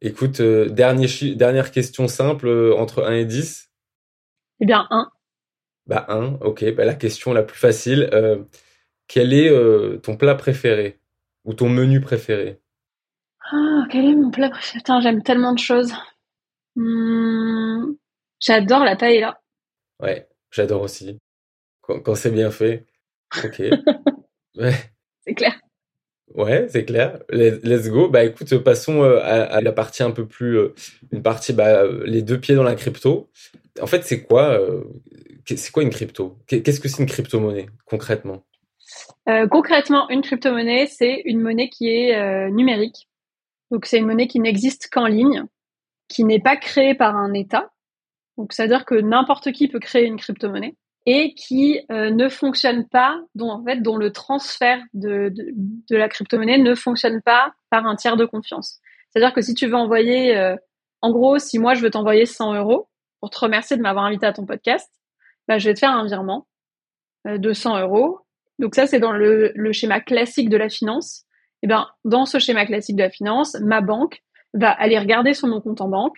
[0.00, 3.72] Écoute, euh, dernière question simple euh, entre 1 et 10.
[4.60, 5.10] Eh bien, 1.
[5.86, 6.72] Bah 1, ok.
[6.74, 8.08] Bah, la question la plus facile.
[8.12, 8.44] Euh,
[9.08, 9.50] quel est
[10.02, 11.00] ton plat préféré
[11.44, 12.60] Ou ton menu préféré?
[13.50, 14.82] Ah, quel est mon plat préféré?
[15.00, 15.92] J'aime tellement de choses.
[16.76, 17.94] Hmm,
[18.40, 19.40] j'adore la paella.
[20.00, 21.18] Ouais, j'adore aussi.
[21.80, 22.86] Quand, quand c'est bien fait.
[23.42, 23.60] Ok.
[24.56, 24.74] ouais.
[25.24, 25.58] C'est clair.
[26.34, 27.20] Ouais, c'est clair.
[27.30, 28.08] Let's go.
[28.08, 30.74] Bah écoute, passons euh, à, la partie un peu plus, euh,
[31.10, 33.30] une partie, bah, les deux pieds dans la crypto.
[33.80, 34.84] En fait, c'est quoi, euh,
[35.46, 36.38] c'est quoi une crypto?
[36.46, 38.44] Qu'est-ce que c'est une crypto-monnaie concrètement?
[39.50, 43.07] Concrètement, une crypto-monnaie, c'est une monnaie qui est numérique.
[43.70, 45.44] Donc c'est une monnaie qui n'existe qu'en ligne,
[46.08, 47.70] qui n'est pas créée par un État.
[48.36, 50.76] Donc c'est-à-dire que n'importe qui peut créer une crypto-monnaie
[51.06, 55.96] et qui euh, ne fonctionne pas, dont en fait, dont le transfert de, de, de
[55.96, 58.80] la crypto-monnaie ne fonctionne pas par un tiers de confiance.
[59.10, 60.56] C'est-à-dire que si tu veux envoyer, euh,
[61.00, 62.88] en gros, si moi je veux t'envoyer 100 euros
[63.20, 64.90] pour te remercier de m'avoir invité à ton podcast,
[65.46, 66.46] bah, je vais te faire un virement
[67.26, 68.20] euh, de 100 euros.
[68.58, 71.24] Donc ça, c'est dans le, le, schéma classique de la finance.
[71.62, 74.22] Eh ben, dans ce schéma classique de la finance, ma banque
[74.54, 76.16] va aller regarder sur mon compte en banque.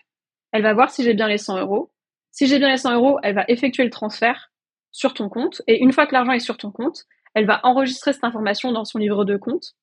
[0.52, 1.90] Elle va voir si j'ai bien les 100 euros.
[2.30, 4.50] Si j'ai bien les 100 euros, elle va effectuer le transfert
[4.92, 5.62] sur ton compte.
[5.66, 8.84] Et une fois que l'argent est sur ton compte, elle va enregistrer cette information dans
[8.84, 9.74] son livre de compte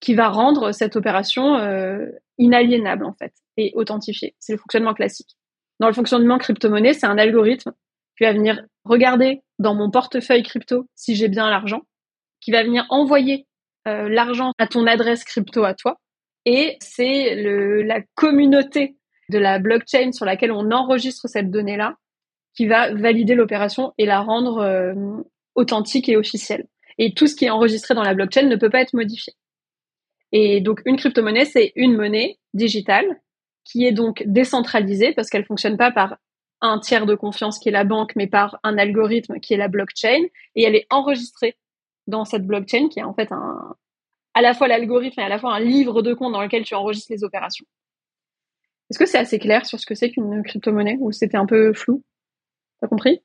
[0.00, 2.06] qui va rendre cette opération euh,
[2.38, 4.34] inaliénable en fait et authentifiée.
[4.38, 5.36] C'est le fonctionnement classique.
[5.80, 7.72] Dans le fonctionnement crypto-monnaie, c'est un algorithme
[8.16, 11.82] qui va venir regarder dans mon portefeuille crypto si j'ai bien l'argent,
[12.40, 13.46] qui va venir envoyer
[13.86, 15.96] euh, l'argent à ton adresse crypto à toi.
[16.44, 17.34] Et c'est
[17.84, 18.96] la communauté
[19.30, 21.96] de la blockchain sur laquelle on enregistre cette donnée-là
[22.54, 24.94] qui va valider l'opération et la rendre euh,
[25.54, 26.66] authentique et officielle.
[26.98, 29.34] Et tout ce qui est enregistré dans la blockchain ne peut pas être modifié.
[30.32, 33.20] Et donc une crypto-monnaie, c'est une monnaie digitale
[33.64, 36.16] qui est donc décentralisée parce qu'elle fonctionne pas par
[36.60, 39.68] un tiers de confiance qui est la banque, mais par un algorithme qui est la
[39.68, 40.22] blockchain,
[40.54, 41.56] et elle est enregistrée
[42.06, 43.76] dans cette blockchain qui est en fait un,
[44.34, 46.74] à la fois l'algorithme et à la fois un livre de compte dans lequel tu
[46.74, 47.66] enregistres les opérations.
[48.90, 51.72] Est-ce que c'est assez clair sur ce que c'est qu'une crypto-monnaie ou c'était un peu
[51.72, 52.02] flou?
[52.80, 53.22] T'as compris?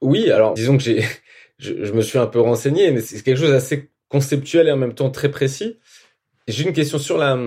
[0.00, 1.04] Oui, alors disons que j'ai,
[1.58, 4.94] je, me suis un peu renseigné, mais c'est quelque chose d'assez conceptuel et en même
[4.94, 5.78] temps très précis.
[6.48, 7.38] J'ai une question sur la,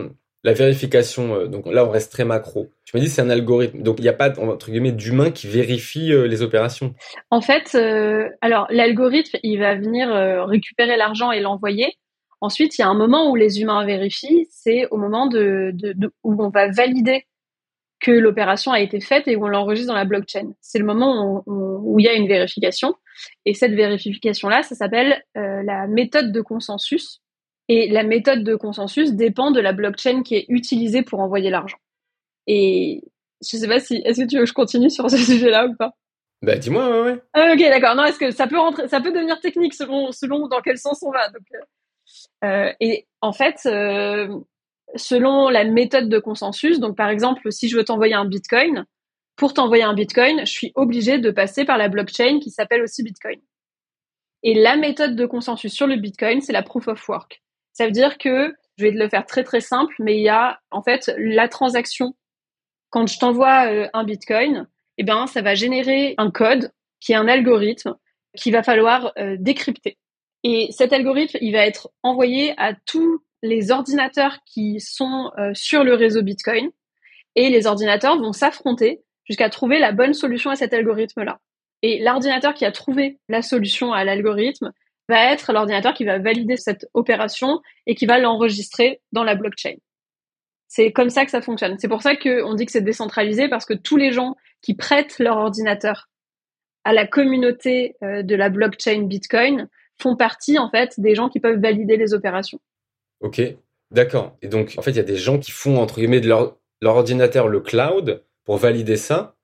[0.43, 1.35] la vérification.
[1.35, 2.67] Euh, donc là, on reste très macro.
[2.85, 6.11] Tu m'as dit c'est un algorithme, donc il n'y a pas entre d'humain qui vérifie
[6.11, 6.93] euh, les opérations.
[7.29, 10.09] En fait, euh, alors l'algorithme, il va venir
[10.47, 11.93] récupérer l'argent et l'envoyer.
[12.41, 15.73] Ensuite, il y a un moment où les humains vérifient, c'est au moment de,
[16.23, 17.25] où on va valider
[17.99, 20.53] que l'opération a été faite et où on l'enregistre dans la blockchain.
[20.61, 22.95] C'est le moment où, il y a une vérification.
[23.45, 27.21] Et cette vérification-là, ça s'appelle la méthode de consensus.
[27.69, 31.77] Et la méthode de consensus dépend de la blockchain qui est utilisée pour envoyer l'argent.
[32.47, 33.03] Et
[33.41, 35.75] je sais pas si, est-ce que tu veux que je continue sur ce sujet-là ou
[35.75, 35.91] pas?
[36.41, 37.21] Bah dis-moi, ouais, ouais.
[37.33, 37.95] Ah, ok, d'accord.
[37.95, 41.03] Non, est-ce que ça peut rentrer, ça peut devenir technique selon, selon dans quel sens
[41.03, 41.29] on va.
[41.29, 44.39] Donc, euh, euh, et en fait, euh,
[44.95, 48.85] selon la méthode de consensus, donc par exemple, si je veux t'envoyer un Bitcoin,
[49.35, 53.03] pour t'envoyer un Bitcoin, je suis obligé de passer par la blockchain qui s'appelle aussi
[53.03, 53.39] Bitcoin.
[54.43, 57.41] Et la méthode de consensus sur le Bitcoin, c'est la proof of work.
[57.73, 60.29] Ça veut dire que, je vais te le faire très très simple, mais il y
[60.29, 62.15] a en fait la transaction.
[62.89, 67.15] Quand je t'envoie euh, un Bitcoin, eh ben ça va générer un code qui est
[67.15, 67.95] un algorithme
[68.35, 69.97] qu'il va falloir décrypter.
[70.43, 75.83] Et cet algorithme, il va être envoyé à tous les ordinateurs qui sont euh, sur
[75.83, 76.69] le réseau Bitcoin.
[77.35, 81.39] Et les ordinateurs vont s'affronter jusqu'à trouver la bonne solution à cet algorithme-là.
[81.81, 84.71] Et l'ordinateur qui a trouvé la solution à l'algorithme
[85.09, 89.75] va être l'ordinateur qui va valider cette opération et qui va l'enregistrer dans la blockchain.
[90.67, 91.77] C'est comme ça que ça fonctionne.
[91.79, 95.17] C'est pour ça qu'on dit que c'est décentralisé parce que tous les gens qui prêtent
[95.17, 96.07] leur ordinateur
[96.83, 99.67] à la communauté euh, de la blockchain Bitcoin
[100.01, 102.59] font partie en fait des gens qui peuvent valider les opérations.
[103.19, 103.41] Ok,
[103.91, 104.37] d'accord.
[104.43, 106.55] Et donc en fait il y a des gens qui font entre guillemets de leur,
[106.81, 109.35] leur ordinateur le cloud pour valider ça.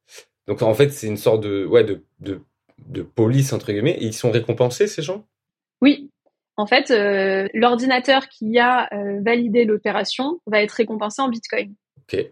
[0.47, 2.39] Donc en fait c'est une sorte de ouais de, de,
[2.87, 3.97] de police entre guillemets.
[3.99, 5.25] Et ils sont récompensés ces gens?
[5.81, 6.11] Oui.
[6.57, 11.75] En fait, euh, l'ordinateur qui a euh, validé l'opération va être récompensé en Bitcoin.
[11.97, 12.25] Ok.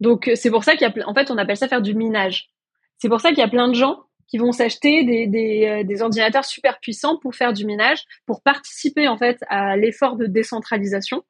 [0.00, 2.50] Donc c'est pour ça qu'il y a en fait on appelle ça faire du minage.
[2.98, 5.84] C'est pour ça qu'il y a plein de gens qui vont s'acheter des, des, euh,
[5.84, 10.26] des, ordinateurs super puissants pour faire du minage, pour participer en fait à l'effort de
[10.26, 11.24] décentralisation.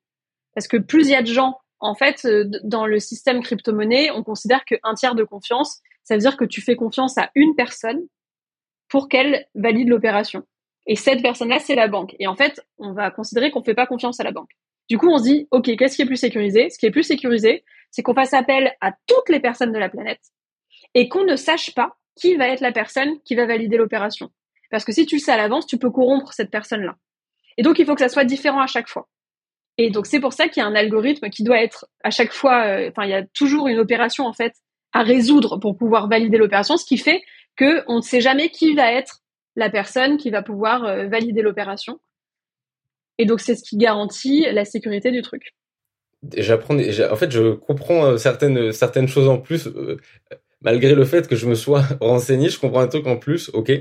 [0.54, 4.10] Parce que plus il y a de gens, en fait, euh, dans le système crypto-monnaie,
[4.10, 7.54] on considère qu'un tiers de confiance, ça veut dire que tu fais confiance à une
[7.54, 8.02] personne
[8.88, 10.44] pour qu'elle valide l'opération.
[10.90, 12.16] Et cette personne-là, c'est la banque.
[12.18, 14.50] Et en fait, on va considérer qu'on ne fait pas confiance à la banque.
[14.88, 16.68] Du coup, on se dit, OK, qu'est-ce qui est plus sécurisé?
[16.68, 19.88] Ce qui est plus sécurisé, c'est qu'on fasse appel à toutes les personnes de la
[19.88, 20.18] planète
[20.94, 24.30] et qu'on ne sache pas qui va être la personne qui va valider l'opération.
[24.68, 26.96] Parce que si tu le sais à l'avance, tu peux corrompre cette personne-là.
[27.56, 29.08] Et donc, il faut que ça soit différent à chaque fois.
[29.78, 32.32] Et donc, c'est pour ça qu'il y a un algorithme qui doit être à chaque
[32.32, 34.54] fois, euh, enfin, il y a toujours une opération, en fait,
[34.92, 37.22] à résoudre pour pouvoir valider l'opération, ce qui fait
[37.54, 39.19] que on ne sait jamais qui va être
[39.56, 42.00] la personne qui va pouvoir euh, valider l'opération.
[43.18, 45.54] Et donc, c'est ce qui garantit la sécurité du truc.
[46.36, 49.68] J'apprends, en fait, je comprends euh, certaines, certaines choses en plus
[50.62, 53.72] malgré le fait que je me sois renseigné, je comprends un truc en plus, ok.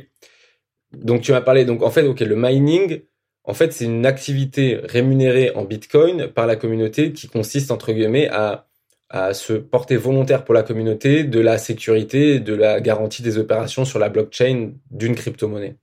[0.92, 3.02] Donc tu m'as parlé, donc en fait, ok, le mining,
[3.44, 8.28] en fait, c'est une activité rémunérée en Bitcoin par la communauté qui consiste entre guillemets
[8.30, 8.69] à
[9.10, 13.86] à se porter volontaire pour la communauté de la sécurité, de la garantie des opérations
[13.86, 15.78] sur la blockchain d'une crypto-monnaie.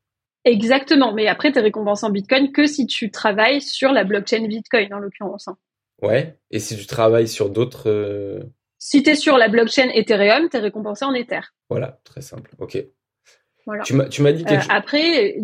[0.45, 4.47] Exactement, mais après, tu es récompensé en Bitcoin que si tu travailles sur la blockchain
[4.47, 5.49] Bitcoin, en l'occurrence.
[5.49, 5.57] Hein.
[6.03, 7.91] Ouais, et si tu travailles sur d'autres...
[7.91, 8.45] Euh,
[8.79, 11.41] si tu es sur la blockchain Ethereum, tu es récompensé en Ether.
[11.69, 12.53] Voilà, très simple.
[12.59, 12.79] OK.
[13.67, 13.83] Voilà.
[13.83, 14.71] Tu m'as dit quelque euh, chose.
[14.71, 15.37] Après.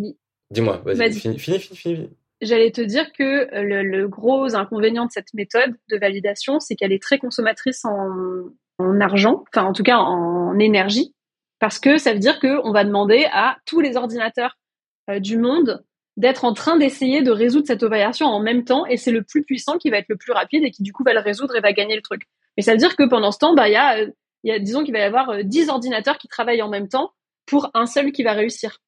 [0.51, 2.11] Dis-moi, vas-y, finis, finis, finis.
[2.43, 7.01] J'allais te dire que le, gros inconvénient de cette méthode de validation, c'est qu'elle est
[7.03, 11.15] très consommatrice en, argent, enfin en tout cas en énergie,
[11.61, 14.59] parce que ça veut dire qu'on va demander à tous les ordinateurs
[15.09, 15.85] euh, du monde
[16.17, 19.45] d'être en train d'essayer de résoudre cette opération en même temps, et c'est le plus
[19.45, 21.61] puissant qui va être le plus rapide et qui du coup va le résoudre et
[21.61, 22.23] va gagner le truc.
[22.57, 24.11] Mais ça veut dire que pendant ce temps, bah, il y a, euh,
[24.43, 27.13] y a, disons qu'il va y avoir 10 euh, ordinateurs qui travaillent en même temps
[27.47, 28.79] pour un seul qui va réussir.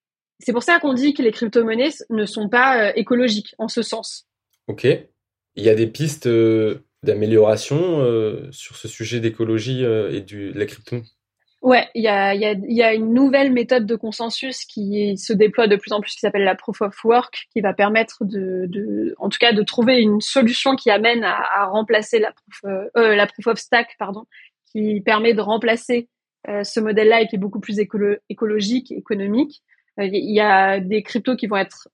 [0.45, 3.83] C'est pour ça qu'on dit que les crypto-monnaies ne sont pas euh, écologiques en ce
[3.83, 4.27] sens.
[4.69, 4.85] Ok.
[4.85, 6.29] Il y a des pistes
[7.03, 8.01] d'amélioration
[8.51, 10.97] sur ce sujet d'écologie et du, de la crypto?
[11.65, 15.33] Ouais, il y a, y, a, y a, une nouvelle méthode de consensus qui se
[15.33, 18.67] déploie de plus en plus, qui s'appelle la proof of work, qui va permettre de,
[18.69, 22.61] de, en tout cas, de trouver une solution qui amène à, à remplacer la proof,
[22.67, 24.27] euh, euh la proof of stack, pardon,
[24.71, 26.11] qui permet de remplacer
[26.49, 29.63] euh, ce modèle-là et qui est beaucoup plus écolo écologique et économique
[29.99, 31.89] Il y a des cryptos qui vont être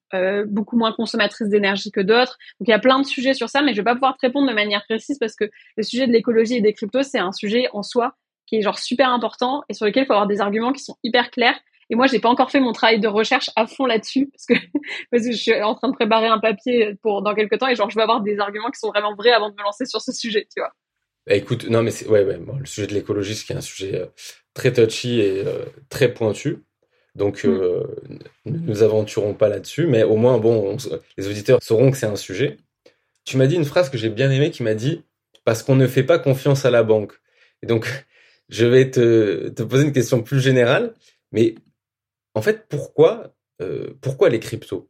[0.47, 2.39] beaucoup moins consommatrices d'énergie que d'autres.
[2.59, 4.27] Donc il y a plein de sujets sur ça, mais je vais pas pouvoir te
[4.27, 7.33] répondre de manière précise parce que le sujet de l'écologie et des cryptos, c'est un
[7.33, 8.15] sujet en soi
[8.47, 10.97] qui est genre super important et sur lequel il faut avoir des arguments qui sont
[11.05, 11.59] hyper clairs.
[11.89, 14.55] Et moi, j'ai pas encore fait mon travail de recherche à fond là-dessus parce que,
[15.11, 17.75] parce que je suis en train de préparer un papier pour dans quelques temps et
[17.75, 20.01] genre je veux avoir des arguments qui sont vraiment vrais avant de me lancer sur
[20.01, 20.73] ce sujet, tu vois.
[21.27, 24.07] Bah, écoute, non mais c'est ouais, ouais le sujet de l'écologie, c'est un sujet euh,
[24.55, 26.65] très touchy et euh, très pointu.
[27.15, 27.49] Donc, mm.
[27.49, 27.83] euh,
[28.47, 30.77] ne nous aventurons pas là-dessus, mais au moins, bon,
[31.17, 32.59] les auditeurs sauront que c'est un sujet.
[33.25, 35.05] Tu m'as dit une phrase que j'ai bien aimée qui m'a dit
[35.45, 37.15] parce qu'on ne fait pas confiance à la banque.
[37.63, 37.87] Et donc,
[38.49, 40.95] je vais te, te poser une question plus générale,
[41.33, 41.55] mais
[42.35, 44.89] en fait, pourquoi, euh, pourquoi les cryptos?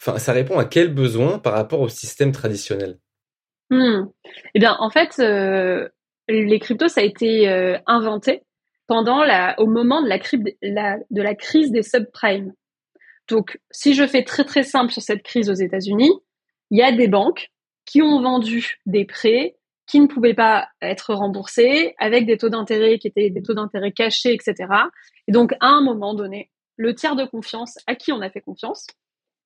[0.00, 2.98] Enfin, ça répond à quel besoin par rapport au système traditionnel?
[3.70, 4.04] Hmm.
[4.54, 5.88] Eh bien, en fait, euh,
[6.28, 7.48] les cryptos, ça a été
[7.86, 8.42] inventé
[8.86, 12.52] pendant la, au moment de la, de la crise des subprimes.
[13.28, 16.12] Donc, si je fais très très simple sur cette crise aux États-Unis,
[16.70, 17.50] il y a des banques
[17.84, 22.98] qui ont vendu des prêts qui ne pouvaient pas être remboursés avec des taux d'intérêt
[22.98, 24.68] qui étaient des taux d'intérêt cachés, etc.
[25.28, 28.40] Et donc, à un moment donné, le tiers de confiance à qui on a fait
[28.40, 28.86] confiance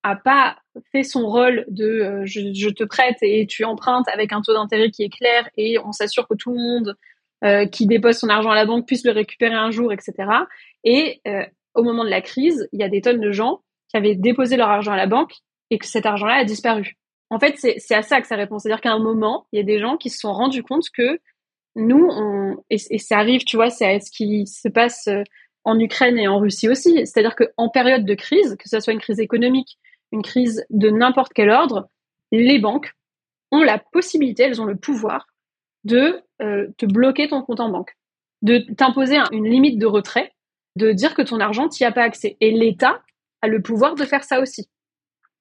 [0.03, 0.57] a pas
[0.93, 4.91] fait son rôle de euh, je, te prête et tu empruntes avec un taux d'intérêt
[4.91, 6.97] qui est clair et on s'assure que tout le monde
[7.45, 10.13] euh, qui dépose son argent à la banque puisse le récupérer un jour, etc.
[10.85, 13.97] Et euh, au moment de la crise, il y a des tonnes de gens qui
[13.97, 15.33] avaient déposé leur argent à la banque
[15.71, 16.97] et que cet argent-là a disparu.
[17.31, 18.59] En fait, c'est à ça que ça répond.
[18.59, 21.21] C'est-à-dire qu'à un moment, il y a des gens qui se sont rendus compte que
[21.77, 25.09] nous, on, et, et ça arrive, tu vois, c'est ce qui se passe
[25.65, 27.07] en Ukraine et en Russie aussi.
[27.07, 29.79] C'est-à-dire qu'en période de crise, que ce soit une crise économique,
[30.13, 31.89] une crise de n'importe quel ordre,
[32.33, 32.93] les banques
[33.53, 35.27] ont la possibilité, elles ont le pouvoir
[35.85, 37.97] de euh, te bloquer ton compte en banque,
[38.43, 40.33] de t'imposer une limite de retrait,
[40.77, 42.37] de dire que ton argent, n'y a pas accès.
[42.41, 43.03] Et l'État
[43.43, 44.69] a le pouvoir de faire ça aussi.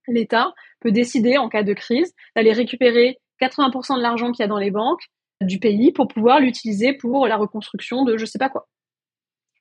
[0.08, 4.48] L'État peut décider, en cas de crise, d'aller récupérer 80% de l'argent qu'il y a
[4.48, 5.04] dans les banques
[5.42, 8.68] du pays pour pouvoir l'utiliser pour la reconstruction de je sais pas quoi.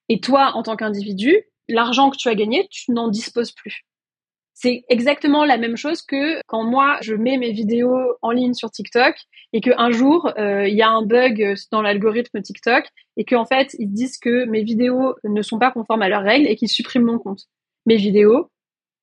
[0.08, 3.84] Et toi, en tant qu'individu, l'argent que tu as gagné, tu n'en disposes plus.
[4.60, 8.72] C'est exactement la même chose que quand moi je mets mes vidéos en ligne sur
[8.72, 9.14] TikTok
[9.52, 12.84] et que un jour euh, il y a un bug dans l'algorithme TikTok
[13.16, 16.48] et qu'en fait ils disent que mes vidéos ne sont pas conformes à leurs règles
[16.48, 17.42] et qu'ils suppriment mon compte.
[17.86, 18.50] Mes vidéos,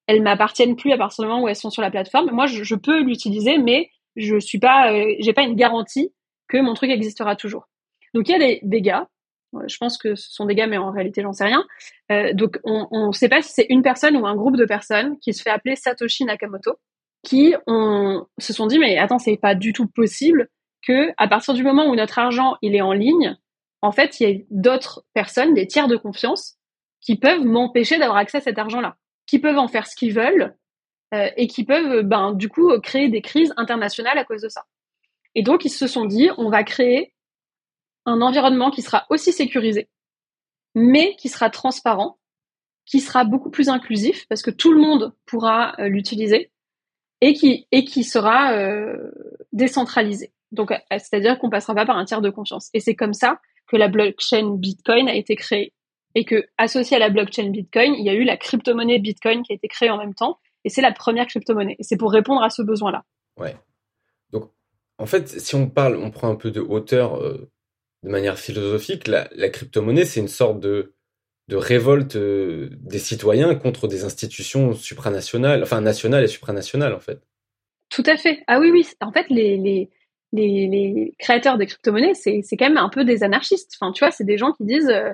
[0.07, 2.31] elles m'appartiennent plus à partir du moment où elles sont sur la plateforme.
[2.31, 6.11] Moi je, peux l'utiliser, mais je suis pas, euh, j'ai pas une garantie
[6.49, 7.69] que mon truc existera toujours.
[8.13, 9.07] Donc il y a des, des gars
[9.67, 11.65] je pense que ce sont des gars, mais en réalité, j'en sais rien.
[12.11, 15.17] Euh, donc, on ne sait pas si c'est une personne ou un groupe de personnes
[15.19, 16.77] qui se fait appeler Satoshi Nakamoto,
[17.23, 20.49] qui se sont dit, mais attends, c'est pas du tout possible
[20.85, 23.35] que, à partir du moment où notre argent il est en ligne,
[23.81, 26.57] en fait, il y a d'autres personnes, des tiers de confiance,
[27.01, 30.55] qui peuvent m'empêcher d'avoir accès à cet argent-là, qui peuvent en faire ce qu'ils veulent
[31.13, 34.63] euh, et qui peuvent, ben, du coup, créer des crises internationales à cause de ça.
[35.35, 37.13] Et donc, ils se sont dit, on va créer
[38.05, 39.89] un environnement qui sera aussi sécurisé,
[40.73, 42.17] mais qui sera transparent,
[42.85, 46.51] qui sera beaucoup plus inclusif parce que tout le monde pourra euh, l'utiliser
[47.21, 49.11] et qui sera euh,
[49.51, 50.31] décentralisé.
[50.51, 52.69] Donc, euh, c'est-à-dire qu'on passera pas par un tiers de confiance.
[52.73, 55.73] Et c'est comme ça que la blockchain Bitcoin a été créée
[56.13, 59.53] et que associé à la blockchain Bitcoin, il y a eu la crypto-monnaie Bitcoin qui
[59.53, 61.77] a été créée en même temps et c'est la première crypto-monnaie.
[61.79, 63.03] C'est pour répondre à ce besoin-là.
[63.37, 63.55] Ouais.
[64.31, 64.51] Donc,
[64.97, 67.19] en fait, si on parle, on prend un peu de hauteur
[68.05, 70.93] de manière philosophique, la, crypto-monnaie, c'est une sorte de,
[71.47, 77.19] de révolte euh, des citoyens contre des institutions supranationales, enfin nationales et supranationales en fait.
[77.89, 78.43] Tout à fait.
[78.45, 78.87] Ah oui, oui.
[79.01, 79.89] En fait, les, les,
[80.33, 83.71] les, créateurs des crypto-monnaies, c'est, c'est quand même un peu des anarchistes.
[83.79, 85.11] Enfin, tu vois, c'est des gens qui disent euh,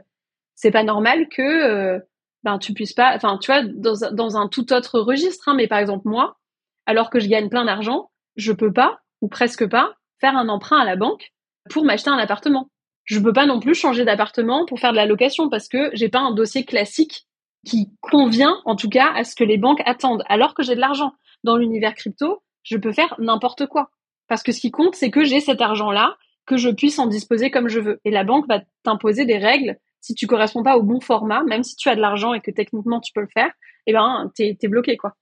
[0.55, 1.99] c'est pas normal que euh,
[2.43, 3.15] ben, tu puisses pas.
[3.15, 6.39] Enfin, tu vois, dans, dans un tout autre registre, hein, mais par exemple, moi,
[6.85, 10.79] alors que je gagne plein d'argent, je peux pas, ou presque pas, faire un emprunt
[10.79, 11.31] à la banque
[11.69, 12.69] pour m'acheter un appartement
[13.05, 16.09] je peux pas non plus changer d'appartement pour faire de la location parce que j'ai
[16.09, 17.27] pas un dossier classique
[17.65, 20.23] qui convient en tout cas à ce que les banques attendent.
[20.27, 23.89] Alors que j'ai de l'argent dans l'univers crypto, je peux faire n'importe quoi
[24.27, 26.15] parce que ce qui compte c'est que j'ai cet argent-là,
[26.45, 27.99] que je puisse en disposer comme je veux.
[28.05, 31.63] Et la banque va t'imposer des règles si tu corresponds pas au bon format, même
[31.63, 33.51] si tu as de l'argent et que techniquement tu peux le faire,
[33.85, 35.15] eh ben t'es es bloqué quoi.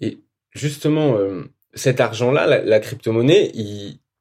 [0.00, 0.18] Et
[0.50, 1.44] justement, euh,
[1.74, 3.52] cet argent-là, la, la crypto-monnaie,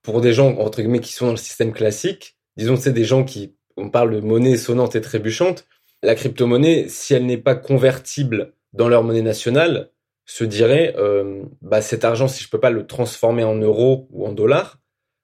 [0.01, 3.23] pour des gens entre guillemets qui sont dans le système classique, disons, c'est des gens
[3.23, 5.67] qui, on parle de monnaie sonnante et trébuchante.
[6.03, 9.91] La crypto-monnaie, si elle n'est pas convertible dans leur monnaie nationale,
[10.25, 14.27] se dirait, euh, bah cet argent, si je peux pas le transformer en euros ou
[14.27, 14.77] en dollars,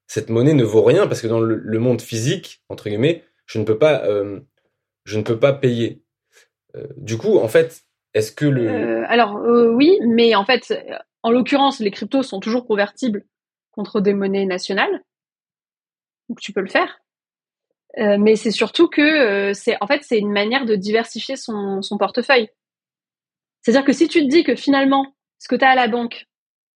[0.07, 3.65] cette monnaie ne vaut rien parce que dans le, monde physique, entre guillemets, je ne
[3.65, 4.39] peux pas, euh,
[5.03, 6.01] je ne peux pas payer.
[6.75, 9.03] Euh, du coup, en fait, Est-ce que le...
[9.09, 10.73] Alors oui, mais en fait,
[11.23, 13.25] en l'occurrence, les cryptos sont toujours convertibles
[13.71, 15.03] contre des monnaies nationales.
[16.29, 17.02] Donc tu peux le faire.
[17.97, 22.49] Mais c'est surtout que c'est en fait c'est une manière de diversifier son, son portefeuille.
[23.61, 25.13] C'est-à-dire que si tu te dis que finalement
[25.43, 26.25] ce que tu as à la banque,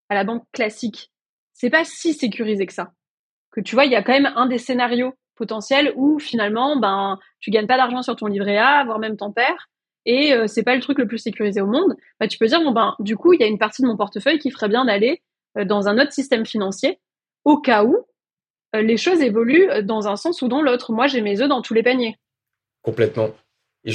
[0.09, 1.11] à la banque classique,
[1.53, 2.91] c'est pas si sécurisé que ça.
[3.51, 7.18] Que tu vois, il y a quand même un des scénarios potentiels où finalement, ben,
[7.39, 9.70] tu gagnes pas d'argent sur ton livret A, voire même ton père,
[10.05, 11.95] et euh, c'est pas le truc le plus sécurisé au monde.
[12.20, 13.95] Bah, tu peux dire bon ben, du coup, il y a une partie de mon
[13.95, 15.22] portefeuille qui ferait bien d'aller
[15.57, 16.99] euh, dans un autre système financier,
[17.45, 18.01] au cas où euh,
[18.74, 20.91] les choses évoluent dans un sens ou dans l'autre.
[20.91, 22.18] Moi, j'ai mes œufs dans tous les paniers.
[22.82, 23.30] Complètement.
[23.84, 23.91] Et,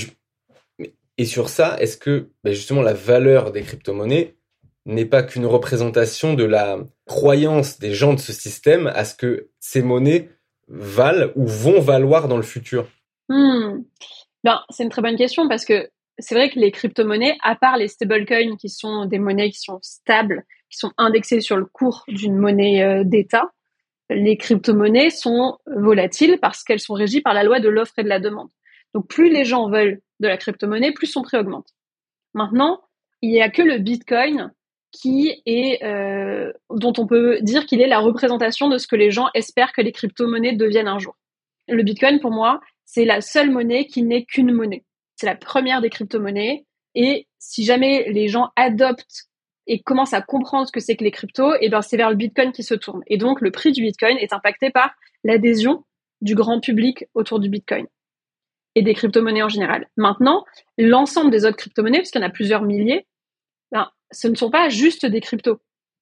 [1.19, 4.37] et sur ça, est-ce que ben, justement la valeur des crypto-monnaies
[4.87, 9.49] n'est pas qu'une représentation de la croyance des gens de ce système à ce que
[9.61, 10.29] ces monnaies
[10.69, 12.89] valent ou vont valoir dans le futur?
[13.29, 13.83] Hmm.
[14.43, 17.77] ben, C'est une très bonne question parce que c'est vrai que les crypto-monnaies, à part
[17.77, 22.05] les stablecoins qui sont des monnaies qui sont stables, qui sont indexées sur le cours
[22.09, 23.51] d'une monnaie euh, d'État,
[24.15, 28.09] les crypto-monnaies sont volatiles parce qu'elles sont régies par la loi de l'offre et de
[28.09, 28.49] la demande.
[28.95, 31.69] Donc plus les gens veulent de la crypto-monnaie, plus son prix augmente.
[32.35, 32.81] Maintenant,
[33.21, 34.53] il n'y a que le Bitcoin
[34.93, 39.11] qui est euh, dont on peut dire qu'il est la représentation de ce que les
[39.11, 41.17] gens espèrent que les crypto-monnaies deviennent un jour.
[41.67, 44.85] Le Bitcoin, pour moi, c'est la seule monnaie qui n'est qu'une monnaie.
[45.17, 46.67] C'est la première des crypto-monnaies.
[46.95, 49.29] Et si jamais les gens adoptent
[49.67, 52.17] et commencent à comprendre ce que c'est que les cryptos, et ben c'est vers le
[52.17, 53.03] Bitcoin qui se tourne.
[53.07, 54.93] Et donc le prix du Bitcoin est impacté par
[55.25, 55.85] l'adhésion
[56.21, 57.87] du grand public autour du Bitcoin
[58.75, 59.89] et des crypto-monnaies en général.
[59.97, 60.45] Maintenant,
[60.79, 63.07] l'ensemble des autres crypto-monnaies, parce qu'il y en a plusieurs milliers,
[63.71, 65.61] ben, ce ne sont pas juste des cryptos.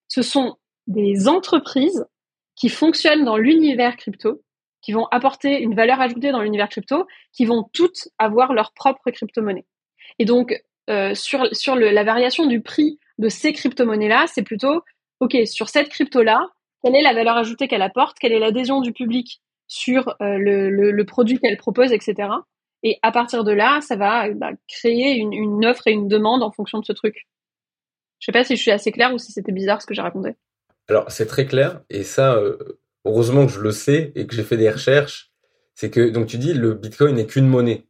[0.09, 0.57] Ce sont
[0.87, 2.07] des entreprises
[2.57, 4.43] qui fonctionnent dans l'univers crypto,
[4.83, 9.11] qui vont apporter une valeur ajoutée dans l'univers crypto, qui vont toutes avoir leur propre
[9.11, 9.67] crypto-monnaie.
[10.19, 10.55] Et donc,
[10.89, 14.83] euh, sur, sur la variation du prix de ces crypto-monnaies-là, c'est plutôt,
[15.21, 16.49] OK, sur cette crypto-là,
[16.83, 20.71] quelle est la valeur ajoutée qu'elle apporte, quelle est l'adhésion du public sur euh, le,
[20.71, 22.29] le, le, produit qu'elle propose, etc.
[22.83, 26.43] Et à partir de là, ça va bah, créer une, une offre et une demande
[26.43, 27.29] en fonction de ce truc.
[28.19, 30.03] Je sais pas si je suis assez claire ou si c'était bizarre ce que j'ai
[30.03, 30.35] raconté.
[30.89, 31.83] Alors, c'est très clair.
[31.91, 32.57] Et ça, euh,
[33.05, 35.31] heureusement que je le sais et que j'ai fait des recherches.
[35.75, 37.87] C'est que, donc tu dis, le Bitcoin n'est qu'une monnaie.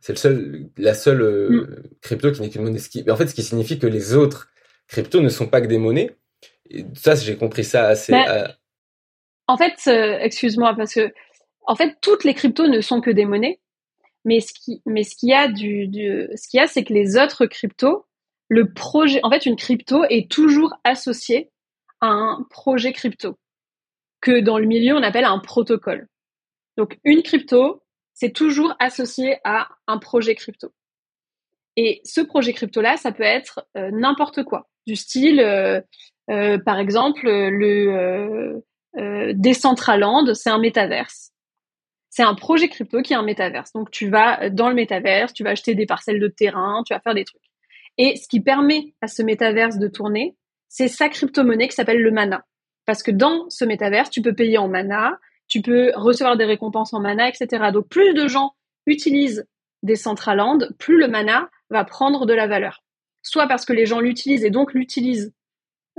[0.00, 1.82] C'est le seul, la seule euh, mm.
[2.00, 2.78] crypto qui n'est qu'une monnaie.
[2.78, 4.51] Ce en fait, ce qui signifie que les autres
[4.92, 6.16] cryptos ne sont pas que des monnaies.
[6.70, 8.12] Et ça, j'ai compris ça assez.
[8.12, 8.56] Bah,
[9.48, 11.12] en fait, euh, excuse-moi, parce que,
[11.66, 13.60] en fait, toutes les cryptos ne sont que des monnaies.
[14.24, 16.84] Mais ce qui, mais ce qu'il y a du, du ce qu'il y a, c'est
[16.84, 18.06] que les autres cryptos,
[18.48, 21.50] le projet, en fait, une crypto est toujours associée
[22.00, 23.36] à un projet crypto
[24.20, 26.08] que dans le milieu on appelle un protocole.
[26.78, 27.82] Donc une crypto,
[28.14, 30.72] c'est toujours associé à un projet crypto.
[31.76, 35.80] Et ce projet crypto là, ça peut être euh, n'importe quoi, du style, euh,
[36.30, 38.62] euh, par exemple, le
[38.94, 41.30] Decentraland, c'est un métaverse.
[42.10, 43.72] C'est un projet crypto qui est un métaverse.
[43.72, 47.00] Donc tu vas dans le métaverse, tu vas acheter des parcelles de terrain, tu vas
[47.00, 47.42] faire des trucs.
[47.98, 50.36] Et ce qui permet à ce métaverse de tourner,
[50.68, 52.44] c'est sa crypto-monnaie qui s'appelle le mana.
[52.84, 55.18] Parce que dans ce métaverse, tu peux payer en mana,
[55.48, 57.70] tu peux recevoir des récompenses en mana, etc.
[57.72, 58.52] Donc plus de gens
[58.86, 59.46] utilisent
[59.82, 62.81] des Centraland, plus le mana va prendre de la valeur.
[63.22, 65.32] Soit parce que les gens l'utilisent et donc l'utilisent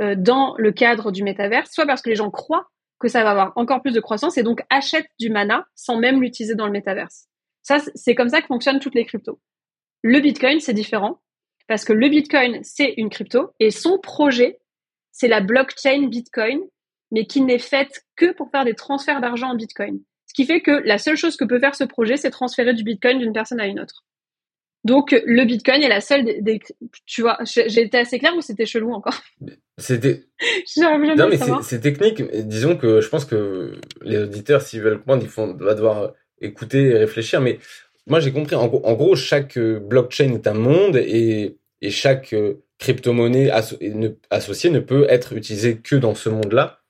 [0.01, 2.67] euh, dans le cadre du métaverse, soit parce que les gens croient
[2.99, 6.21] que ça va avoir encore plus de croissance et donc achètent du mana sans même
[6.21, 7.27] l'utiliser dans le métaverse.
[7.61, 9.39] Ça, c'est comme ça que fonctionnent toutes les cryptos.
[10.01, 11.21] Le Bitcoin, c'est différent
[11.67, 14.59] parce que le Bitcoin, c'est une crypto et son projet,
[15.11, 16.61] c'est la blockchain Bitcoin,
[17.11, 20.01] mais qui n'est faite que pour faire des transferts d'argent en Bitcoin.
[20.25, 22.83] Ce qui fait que la seule chose que peut faire ce projet, c'est transférer du
[22.83, 24.03] Bitcoin d'une personne à une autre.
[24.83, 26.59] Donc le Bitcoin est la seule des,
[27.05, 29.21] tu vois, j'ai été assez clair ou c'était chelou encore?
[29.77, 30.25] C'était
[30.77, 32.21] non mais c'est technique.
[32.45, 36.97] Disons que je pense que les auditeurs s'ils veulent comprendre, ils vont devoir écouter et
[36.97, 37.41] réfléchir.
[37.41, 37.59] Mais
[38.07, 38.55] moi, j'ai compris.
[38.55, 43.49] En, gros, chaque euh, blockchain est un monde et, et chaque euh, crypto-monnaie
[44.29, 46.81] associée ne peut être utilisée que dans ce monde-là.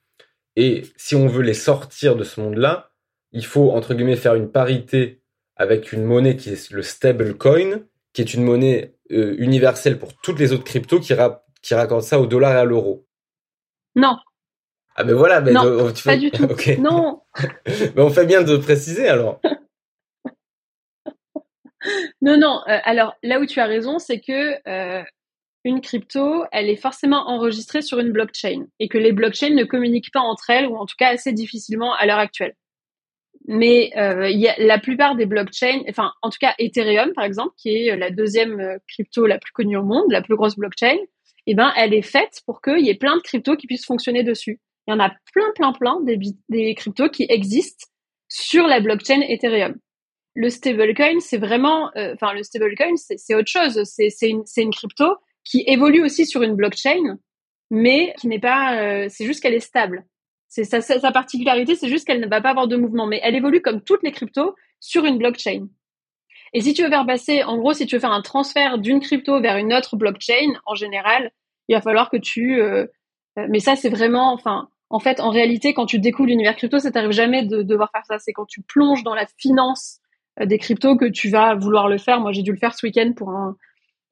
[0.55, 2.91] Et si on veut les sortir de ce monde-là,
[3.31, 5.21] il faut, entre guillemets, faire une parité
[5.55, 7.81] avec une monnaie qui est le stablecoin,
[8.13, 11.13] qui est une monnaie euh, universelle pour toutes les autres cryptos qui,
[11.61, 13.05] qui raccordent ça au dollar et à l'euro.
[13.95, 14.17] Non.
[14.95, 16.47] Ah ben voilà, ben, non, pas du tout.
[16.79, 17.21] Non.
[17.65, 19.39] mais on fait bien de préciser alors.
[22.21, 22.61] non, non.
[22.67, 25.03] Euh, alors là où tu as raison, c'est que euh,
[25.63, 30.11] une crypto, elle est forcément enregistrée sur une blockchain et que les blockchains ne communiquent
[30.11, 32.55] pas entre elles ou en tout cas assez difficilement à l'heure actuelle.
[33.45, 37.53] Mais euh, y a la plupart des blockchains, enfin en tout cas Ethereum par exemple,
[37.57, 40.97] qui est la deuxième crypto la plus connue au monde, la plus grosse blockchain,
[41.45, 44.23] eh ben elle est faite pour qu'il y ait plein de cryptos qui puissent fonctionner
[44.23, 44.61] dessus.
[44.87, 46.17] Il y en a plein, plein, plein des,
[46.49, 47.85] des cryptos qui existent
[48.27, 49.75] sur la blockchain Ethereum.
[50.35, 53.83] Le stablecoin, c'est vraiment, euh, enfin le stablecoin, c'est autre chose.
[53.83, 55.05] C'est une, une crypto
[55.43, 57.17] qui évolue aussi sur une blockchain,
[57.69, 60.05] mais qui n'est pas, euh, c'est juste qu'elle est stable.
[60.55, 63.63] C'est sa, particularité, c'est juste qu'elle ne va pas avoir de mouvement, mais elle évolue
[63.63, 65.67] comme toutes les cryptos sur une blockchain.
[66.53, 68.99] Et si tu veux faire passer, en gros, si tu veux faire un transfert d'une
[68.99, 71.31] crypto vers une autre blockchain, en général,
[71.69, 72.85] il va falloir que tu, euh,
[73.39, 76.77] euh, mais ça c'est vraiment, enfin, en fait, en réalité, quand tu découvres l'univers crypto,
[76.77, 78.19] ça t'arrive jamais de devoir faire ça.
[78.19, 80.01] C'est quand tu plonges dans la finance
[80.39, 82.19] des cryptos que tu vas vouloir le faire.
[82.19, 83.55] Moi, j'ai dû le faire ce week-end pour un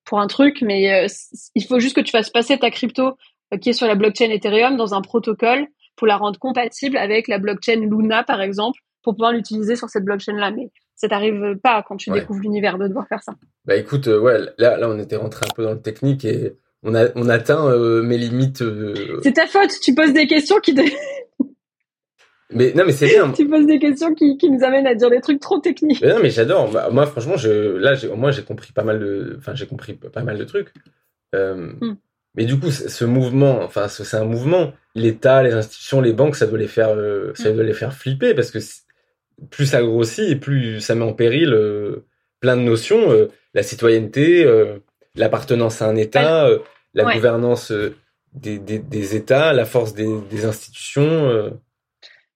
[0.05, 1.05] pour un truc, mais
[1.53, 3.15] il faut juste que tu fasses passer ta crypto
[3.61, 7.37] qui est sur la blockchain Ethereum dans un protocole pour la rendre compatible avec la
[7.37, 10.51] blockchain Luna, par exemple, pour pouvoir l'utiliser sur cette blockchain-là.
[10.51, 13.33] Mais ça t'arrive pas quand tu découvres l'univers de devoir faire ça.
[13.65, 16.53] Bah écoute, euh, ouais, là, là, on était rentré un peu dans le technique et
[16.83, 18.61] on a, on atteint euh, mes limites.
[18.61, 20.75] Euh, c'est ta faute, tu poses des questions qui.
[22.51, 23.31] mais non, mais c'est bien.
[23.31, 26.01] tu poses des questions qui, qui nous amènent à dire des trucs trop techniques.
[26.01, 26.71] Mais non, mais j'adore.
[26.71, 30.23] Bah, moi, franchement, je, là, moi, j'ai compris pas mal de, enfin, j'ai compris pas
[30.23, 30.71] mal de trucs.
[31.33, 31.95] Hmm.
[32.35, 34.71] Mais du coup, ce mouvement, enfin, c'est un mouvement.
[34.95, 37.55] L'État, les institutions, les banques, ça doit les faire, euh, ça mm.
[37.55, 38.59] doit les faire flipper parce que
[39.49, 42.05] plus ça grossit et plus ça met en péril euh,
[42.39, 44.45] plein de notions, euh, la citoyenneté,
[45.15, 46.47] l'appartenance à un État,
[46.93, 47.73] la gouvernance
[48.33, 51.51] des, des, des, États, la force des, des institutions.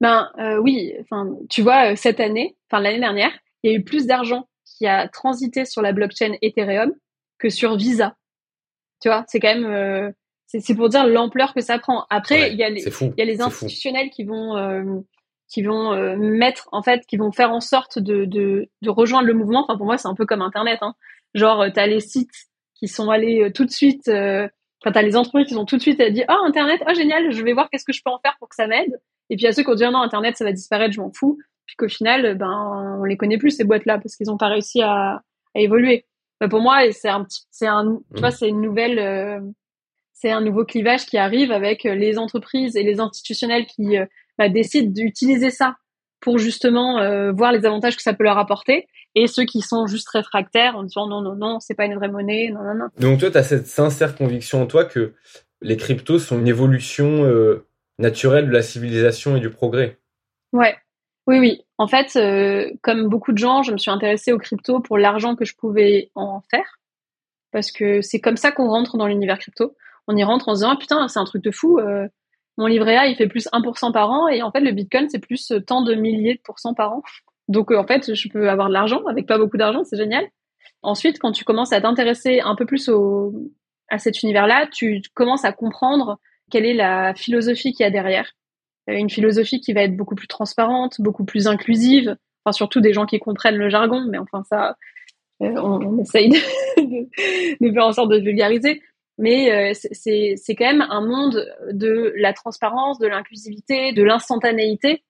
[0.01, 0.29] Ben
[0.61, 3.31] oui, enfin, tu vois, cette année, enfin l'année dernière,
[3.63, 6.91] il y a eu plus d'argent qui a transité sur la blockchain Ethereum
[7.39, 8.15] que sur Visa.
[9.01, 10.11] Tu vois, c'est quand même euh,
[10.47, 12.05] c'est pour dire l'ampleur que ça prend.
[12.09, 12.81] Après, il y a les
[13.17, 14.83] il y a les institutionnels qui vont euh,
[15.47, 19.27] qui vont euh, mettre en fait qui vont faire en sorte de, de, de rejoindre
[19.27, 19.63] le mouvement.
[19.63, 20.95] Enfin pour moi, c'est un peu comme internet hein.
[21.33, 22.33] Genre tu as les sites
[22.73, 25.81] qui sont allés tout de suite enfin tu as les entreprises qui sont tout de
[25.81, 28.35] suite dit "Oh internet, oh génial, je vais voir qu'est-ce que je peux en faire
[28.39, 30.37] pour que ça m'aide." Et puis il y a ceux qui ont dit "Non, internet
[30.37, 33.63] ça va disparaître, je m'en fous." Puis qu'au final, ben on les connaît plus ces
[33.63, 35.21] boîtes là parce qu'ils ont pas réussi à,
[35.55, 36.05] à évoluer.
[36.41, 38.33] Bah, pour moi, c'est un petit, c'est un, tu vois, mm.
[38.33, 39.39] c'est une nouvelle, euh,
[40.13, 44.05] c'est un nouveau clivage qui arrive avec euh, les entreprises et les institutionnels qui euh,
[44.37, 45.75] bah, décident d'utiliser ça
[46.21, 46.95] pour justement
[47.33, 50.81] voir les avantages que ça peut leur apporter et ceux qui sont juste réfractaires en
[50.81, 52.87] disant non non non c'est pas une vraie monnaie non non non.
[52.97, 55.13] Donc toi tu as cette sincère conviction en toi que
[55.61, 57.29] les cryptos sont une évolution
[57.99, 59.99] naturelle de la civilisation et du progrès?
[60.51, 60.75] Ouais
[61.27, 61.65] oui, oui.
[61.77, 65.35] En fait, euh, comme beaucoup de gens, je me suis intéressée aux crypto pour l'argent
[65.35, 66.79] que je pouvais en faire.
[67.51, 69.75] Parce que c'est comme ça qu'on rentre dans l'univers crypto.
[70.07, 71.79] On y rentre en se disant, ah, putain, c'est un truc de fou.
[71.79, 72.07] Euh,
[72.57, 74.27] mon livret A, il fait plus 1% par an.
[74.27, 77.03] Et en fait, le Bitcoin, c'est plus tant de milliers de pourcents par an.
[77.47, 79.83] Donc, euh, en fait, je peux avoir de l'argent avec pas beaucoup d'argent.
[79.83, 80.27] C'est génial.
[80.83, 83.33] Ensuite, quand tu commences à t'intéresser un peu plus au,
[83.89, 86.19] à cet univers-là, tu commences à comprendre
[86.51, 88.44] quelle est la philosophie qu'il y a derrière euh,
[88.87, 93.05] une philosophie qui va être beaucoup plus transparente, beaucoup plus inclusive, enfin surtout des gens
[93.05, 94.77] qui comprennent le jargon, mais enfin ça,
[95.41, 96.29] euh, on, essaye
[96.77, 98.81] de, faire en sorte de vulgariser.
[99.17, 105.03] Mais euh, c'est quand même un monde de la transparence, de l'inclusivité, de l'instantanéité,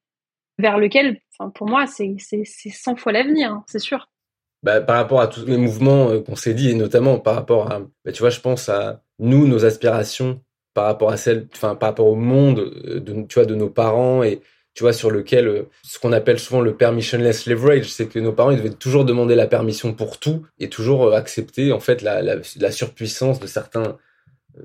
[0.60, 1.20] vers lequel,
[1.56, 4.08] pour moi, c'est 100 fois l'avenir, hein, c'est sûr.
[4.62, 7.80] Bah, par rapport à tous les mouvements qu'on s'est dit, et notamment par rapport à,
[7.80, 10.40] bah, tu vois, je pense à nous, nos aspirations
[10.76, 13.70] par rapport à celle, enfin par rapport au monde euh, de, tu vois, de nos
[13.70, 14.42] parents et
[14.76, 18.34] tu vois sur lequel euh, ce qu'on appelle souvent le permissionless leverage, c'est que nos
[18.34, 22.02] parents ils devaient toujours demander la permission pour tout et toujours euh, accepter en fait
[22.04, 23.98] la, la, surpuissance de certains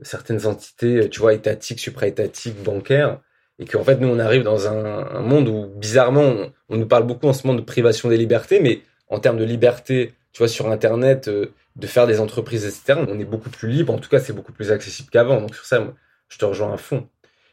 [0.02, 3.20] certaines entités, tu vois, étatiques, supra-étatiques, bancaires,
[3.58, 6.34] et qu'en fait nous on arrive dans un, un monde où bizarrement
[6.68, 9.44] on, nous parle beaucoup en ce moment de privation des libertés, mais en termes de
[9.44, 11.28] liberté, tu vois, sur Internet,
[11.76, 13.00] de faire des entreprises, etc.
[13.08, 15.40] On est beaucoup plus libre, en tout cas c'est beaucoup plus accessible qu'avant.
[15.40, 15.94] Donc sur ça,
[16.28, 17.08] je te rejoins à fond.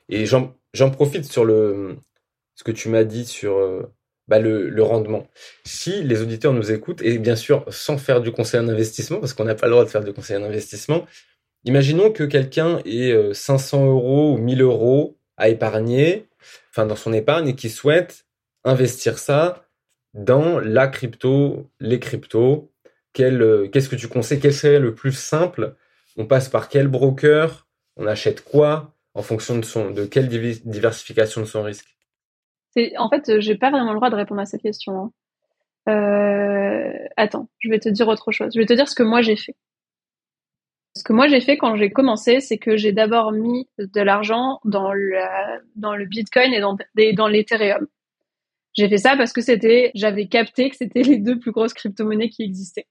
[0.10, 1.98] Et j'en profite sur le
[2.56, 3.84] ce que tu m'as dit sur euh,
[4.28, 5.28] bah, le, le, rendement.
[5.64, 9.34] Si les auditeurs nous écoutent, et bien sûr sans faire du conseil en investissement, parce
[9.34, 11.06] qu'on n'a pas le droit de faire du conseil en investissement,
[11.66, 16.28] imaginons que quelqu'un ait 500 euh, euros ou 1000 euros à épargner,
[16.72, 18.26] enfin dans son épargne, et qui souhaite
[18.64, 19.68] investir ça
[20.14, 22.72] dans la crypto, les cryptos,
[23.20, 24.40] euh, qu'est-ce que tu conseilles?
[24.40, 25.76] Quel serait le plus simple?
[26.18, 27.68] On passe par quel broker?
[27.96, 28.94] On achète quoi?
[29.14, 31.98] En fonction de son, de quelle diversification de son risque?
[32.98, 34.94] En fait, j'ai pas vraiment le droit de répondre à cette question.
[34.94, 35.12] Hein.
[35.90, 38.52] Euh, attends, je vais te dire autre chose.
[38.54, 39.56] Je vais te dire ce que moi j'ai fait.
[40.96, 44.60] Ce que moi j'ai fait quand j'ai commencé, c'est que j'ai d'abord mis de l'argent
[44.64, 45.18] dans le,
[45.76, 46.78] dans le Bitcoin et dans,
[47.16, 47.88] dans l'Ethereum.
[48.74, 52.30] J'ai fait ça parce que c'était, j'avais capté que c'était les deux plus grosses crypto-monnaies
[52.30, 52.86] qui existaient.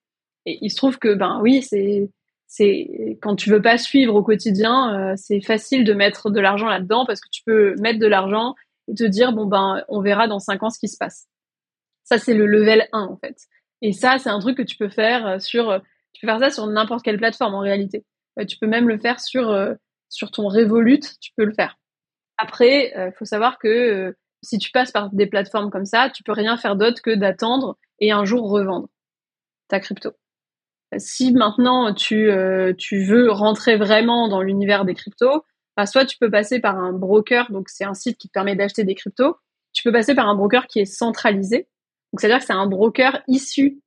[0.46, 2.08] Et il se trouve que, ben oui, c'est,
[2.46, 6.68] c'est quand tu veux pas suivre au quotidien, euh, c'est facile de mettre de l'argent
[6.68, 8.54] là-dedans parce que tu peux mettre de l'argent
[8.88, 11.26] et te dire bon ben on verra dans cinq ans ce qui se passe.
[12.04, 13.36] Ça c'est le level 1 en fait.
[13.82, 15.82] Et ça c'est un truc que tu peux faire euh, sur
[16.12, 18.04] tu peux faire ça sur n'importe quelle plateforme en réalité.
[18.38, 19.54] Euh, tu peux même le faire sur
[20.08, 21.76] sur ton Revolut, tu peux le faire.
[22.38, 26.32] Après, il faut savoir que si tu passes par des plateformes comme ça, tu peux
[26.32, 28.88] rien faire d'autre que d'attendre et un jour revendre
[29.68, 30.12] ta crypto.
[30.98, 35.44] Si maintenant tu, euh, tu veux rentrer vraiment dans l'univers des cryptos,
[35.76, 38.56] bah, soit tu peux passer par un broker, donc c'est un site qui te permet
[38.56, 39.36] d'acheter des cryptos.
[39.72, 41.68] Tu peux passer par un broker qui est centralisé.
[42.12, 43.82] Donc c'est-à-dire que c'est un broker issu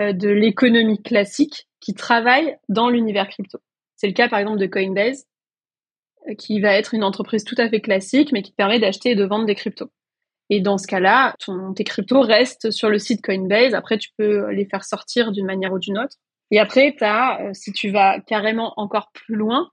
[0.00, 3.58] euh, de l'économie classique qui travaille dans l'univers crypto.
[3.96, 5.26] C'est le cas par exemple de Coinbase,
[6.28, 9.12] euh, qui va être une entreprise tout à fait classique, mais qui te permet d'acheter
[9.12, 9.90] et de vendre des cryptos.
[10.50, 11.34] Et dans ce cas-là,
[11.74, 13.74] tes cryptos restent sur le site Coinbase.
[13.74, 16.16] Après, tu peux les faire sortir d'une manière ou d'une autre.
[16.52, 19.70] Et après, as, euh, si tu vas carrément encore plus loin,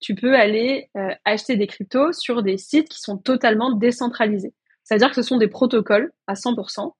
[0.00, 4.54] tu peux aller euh, acheter des cryptos sur des sites qui sont totalement décentralisés.
[4.82, 6.92] C'est-à-dire que ce sont des protocoles à 100%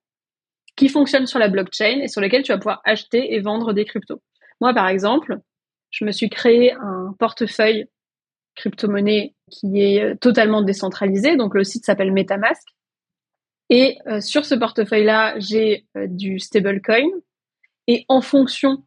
[0.75, 3.85] qui fonctionnent sur la blockchain et sur lesquels tu vas pouvoir acheter et vendre des
[3.85, 4.21] cryptos.
[4.61, 5.39] Moi, par exemple,
[5.89, 7.87] je me suis créé un portefeuille
[8.55, 11.35] crypto-monnaie qui est euh, totalement décentralisé.
[11.35, 12.61] Donc, le site s'appelle MetaMask.
[13.71, 17.09] Et sur ce portefeuille-là, j'ai du stablecoin.
[17.87, 18.83] Et en fonction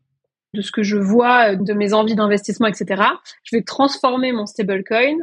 [0.55, 3.03] de ce que je vois, euh, de mes envies d'investissement, etc.
[3.45, 5.19] Je vais transformer mon stablecoin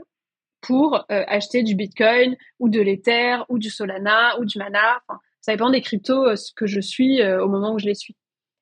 [0.61, 5.01] pour euh, acheter du Bitcoin ou de l'Ether ou du Solana ou du Mana.
[5.41, 8.15] Ça dépend des cryptos euh, que je suis au moment où je les suis.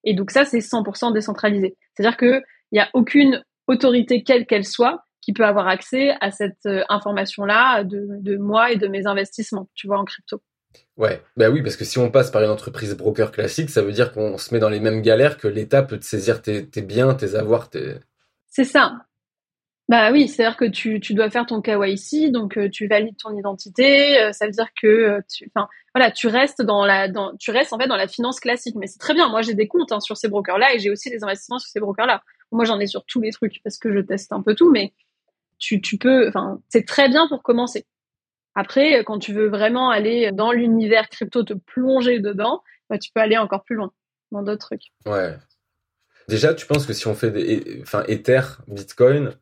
[0.04, 1.78] Et donc ça, c'est 100% décentralisé.
[1.94, 2.44] C'est-à-dire qu'il
[2.74, 8.36] n'y a aucune autorité, quelle qu'elle soit, qui peut avoir accès à cette information-là de
[8.36, 10.42] moi et de mes investissements, tu vois, en crypto.
[10.96, 13.92] Ouais, bah oui, parce que si on passe par une entreprise broker classique, ça veut
[13.92, 17.16] dire qu'on se met dans les mêmes galères que l'État peut te saisir tes, biens,
[17.16, 17.96] tes avoirs, tes...
[18.48, 18.94] C'est ça.
[19.90, 23.36] Bah oui, c'est-à-dire que tu, tu dois faire ton KYC, donc euh, tu valides ton
[23.36, 24.20] identité.
[24.22, 27.52] Euh, ça veut dire que euh, tu, enfin voilà, tu restes dans la, dans, tu
[27.52, 28.76] restes en fait dans la finance classique.
[28.76, 29.28] Mais c'est très bien.
[29.30, 31.80] Moi, j'ai des comptes hein, sur ces brokers-là et j'ai aussi des investissements sur ces
[31.82, 32.24] brokers-là.
[32.52, 34.94] Moi, j'en ai sur tous les trucs parce que je teste un peu tout, mais
[35.58, 37.86] tu, tu peux, enfin, c'est très bien pour commencer.
[38.56, 43.22] Après, quand tu veux vraiment aller dans l'univers crypto, te plonger dedans, bah, tu peux
[43.22, 43.92] aller encore plus loin
[44.32, 44.92] dans d'autres trucs.
[45.06, 45.36] Ouais.
[46.28, 49.36] Déjà, tu penses que si on fait des, enfin, Ether, Bitcoin,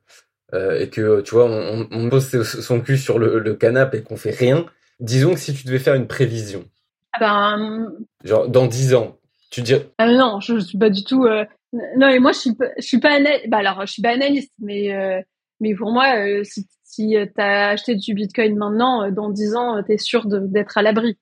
[0.53, 4.03] euh, et que tu vois, on, on, pose son cul sur le, le canapé et
[4.03, 4.65] qu'on fait rien,
[4.99, 6.65] disons que si tu devais faire une prévision,
[7.13, 7.91] ah ben,
[8.23, 9.17] genre dans 10 ans,
[9.49, 9.89] tu dirais.
[9.97, 11.25] Ah non, je, je suis pas du tout.
[11.25, 11.45] Euh...
[11.97, 13.49] Non, et moi je suis je suis pas analyste.
[13.49, 15.21] Bah alors, je suis pas analyste, mais euh,
[15.61, 19.29] mais pour moi, euh, si si euh, tu as acheté du Bitcoin maintenant, euh, dans
[19.29, 21.17] 10 ans, euh, tu es sûr d'être à l'abri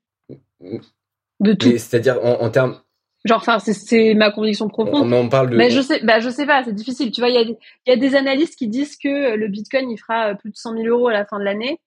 [1.39, 1.69] de tout.
[1.69, 2.81] C'est-à-dire en, termes...
[3.23, 5.13] Genre, enfin, c'est ma conviction profonde.
[5.13, 5.57] On, parle de...
[5.57, 7.11] Mais je sais, bah, je sais pas, c'est difficile.
[7.11, 9.97] Tu vois, il y a, y a des analystes qui disent que le Bitcoin, il
[9.97, 11.79] fera plus de 100 000 euros à la fin de l'année.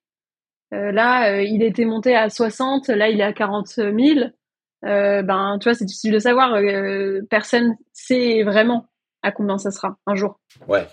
[0.71, 3.95] là, il était monté à 60, là, il est à 40 000.
[4.83, 6.59] ben, tu vois, c'est difficile de savoir.
[7.29, 8.87] personne sait vraiment
[9.23, 10.41] à combien ça sera un jour.
[10.69, 10.87] Ouais.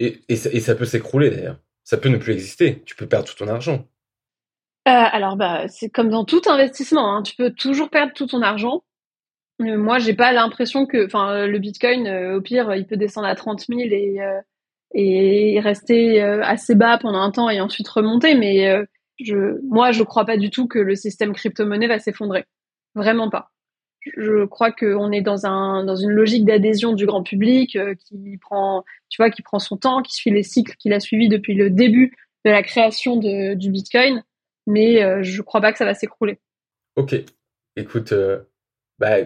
[0.00, 2.82] Et, et ça peut s'écrouler d'ailleurs ça peut ne plus exister.
[2.86, 3.86] Tu peux perdre tout ton argent.
[4.86, 7.14] Euh, alors, bah, c'est comme dans tout investissement.
[7.14, 7.22] Hein.
[7.22, 8.82] Tu peux toujours perdre tout ton argent.
[9.62, 13.28] Euh, moi, j'ai pas l'impression que, enfin, le Bitcoin, euh, au pire, il peut descendre
[13.28, 14.18] à 30 000 et,
[14.94, 18.34] et rester assez bas pendant un temps et ensuite remonter.
[18.34, 18.84] Mais
[19.20, 22.44] je, moi, je crois pas du tout que le système crypto-monnaie va s'effondrer.
[22.94, 23.53] Vraiment pas
[24.16, 28.38] je crois qu'on est dans un dans une logique d'adhésion du grand public euh, qui
[28.38, 31.54] prend tu vois qui prend son temps qui suit les cycles qu'il a suivis depuis
[31.54, 32.12] le début
[32.44, 34.22] de la création de, du Bitcoin.
[34.66, 36.38] Mais euh, je crois pas que ça va s'écrouler.
[36.96, 37.14] Ok.
[37.76, 38.40] Écoute euh,
[38.98, 39.16] bah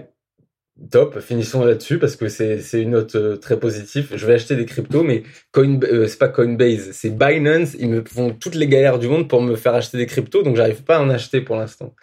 [0.90, 1.20] top.
[1.20, 4.12] Finissons là-dessus parce que c'est une note euh, très positive.
[4.14, 5.22] Je vais acheter des cryptos mais
[5.52, 7.74] Coin c'est pas Coinbase c'est Binance.
[7.74, 10.56] Ils me font toutes les galères du monde pour me faire acheter des cryptos donc
[10.56, 11.94] j'arrive pas à en acheter pour l'instant.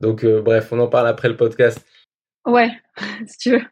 [0.00, 1.84] Donc bref on en parle après le podcast
[2.46, 2.70] Ouais,
[3.26, 3.62] si tu veux.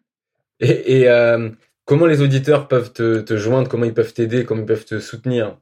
[0.60, 1.50] Et, euh,
[1.84, 3.68] comment les auditeurs peuvent te, joindre?
[3.68, 4.44] Comment ils peuvent t'aider?
[4.44, 5.58] Comment ils peuvent te soutenir?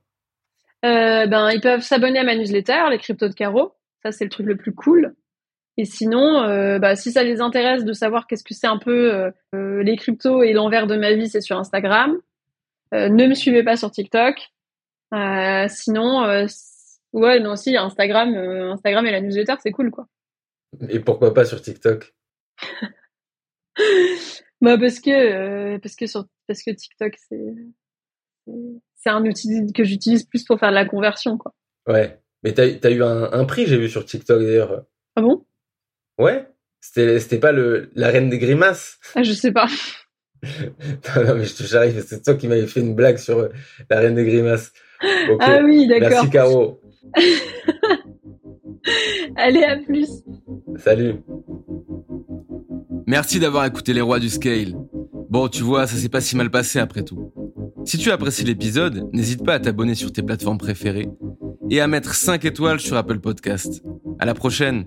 [0.85, 3.73] Euh, Ben, ils peuvent s'abonner à ma newsletter, les cryptos de Caro.
[4.03, 5.15] Ça, c'est le truc le plus cool.
[5.77, 9.33] Et sinon, euh, bah, si ça les intéresse de savoir qu'est-ce que c'est un peu
[9.55, 12.19] les cryptos et l'envers de ma vie, c'est sur Instagram.
[12.93, 14.37] ne me suivez pas sur TikTok.
[15.69, 16.47] sinon,
[17.13, 20.07] ouais, non, si Instagram, Instagram et la newsletter, c'est cool, quoi.
[20.89, 22.15] Et pourquoi pas sur TikTok?
[24.61, 27.55] bah parce que euh, parce que sur parce que TikTok c'est
[28.97, 31.55] c'est un outil que j'utilise plus pour faire de la conversion quoi.
[31.87, 32.19] Ouais.
[32.43, 34.85] Mais t'as as eu un, un prix j'ai vu sur TikTok d'ailleurs.
[35.17, 35.45] Ah bon?
[36.19, 36.49] Ouais
[36.81, 39.69] C'était pas le, la reine des grimaces ah, Je sais pas.
[40.43, 43.49] non, mais j'arrive, c'est toi qui m'avais fait une blague sur euh,
[43.91, 44.73] la reine des grimaces.
[45.41, 46.09] Ah oui, d'accord.
[46.11, 46.81] Merci Caro.
[49.37, 50.09] Allez, à plus.
[50.77, 51.17] Salut.
[53.11, 54.77] Merci d'avoir écouté les rois du scale.
[55.31, 57.33] Bon, tu vois, ça s'est pas si mal passé après tout.
[57.85, 61.09] Si tu apprécies l'épisode, n'hésite pas à t'abonner sur tes plateformes préférées
[61.71, 63.83] et à mettre 5 étoiles sur Apple Podcast.
[64.21, 64.85] À la prochaine!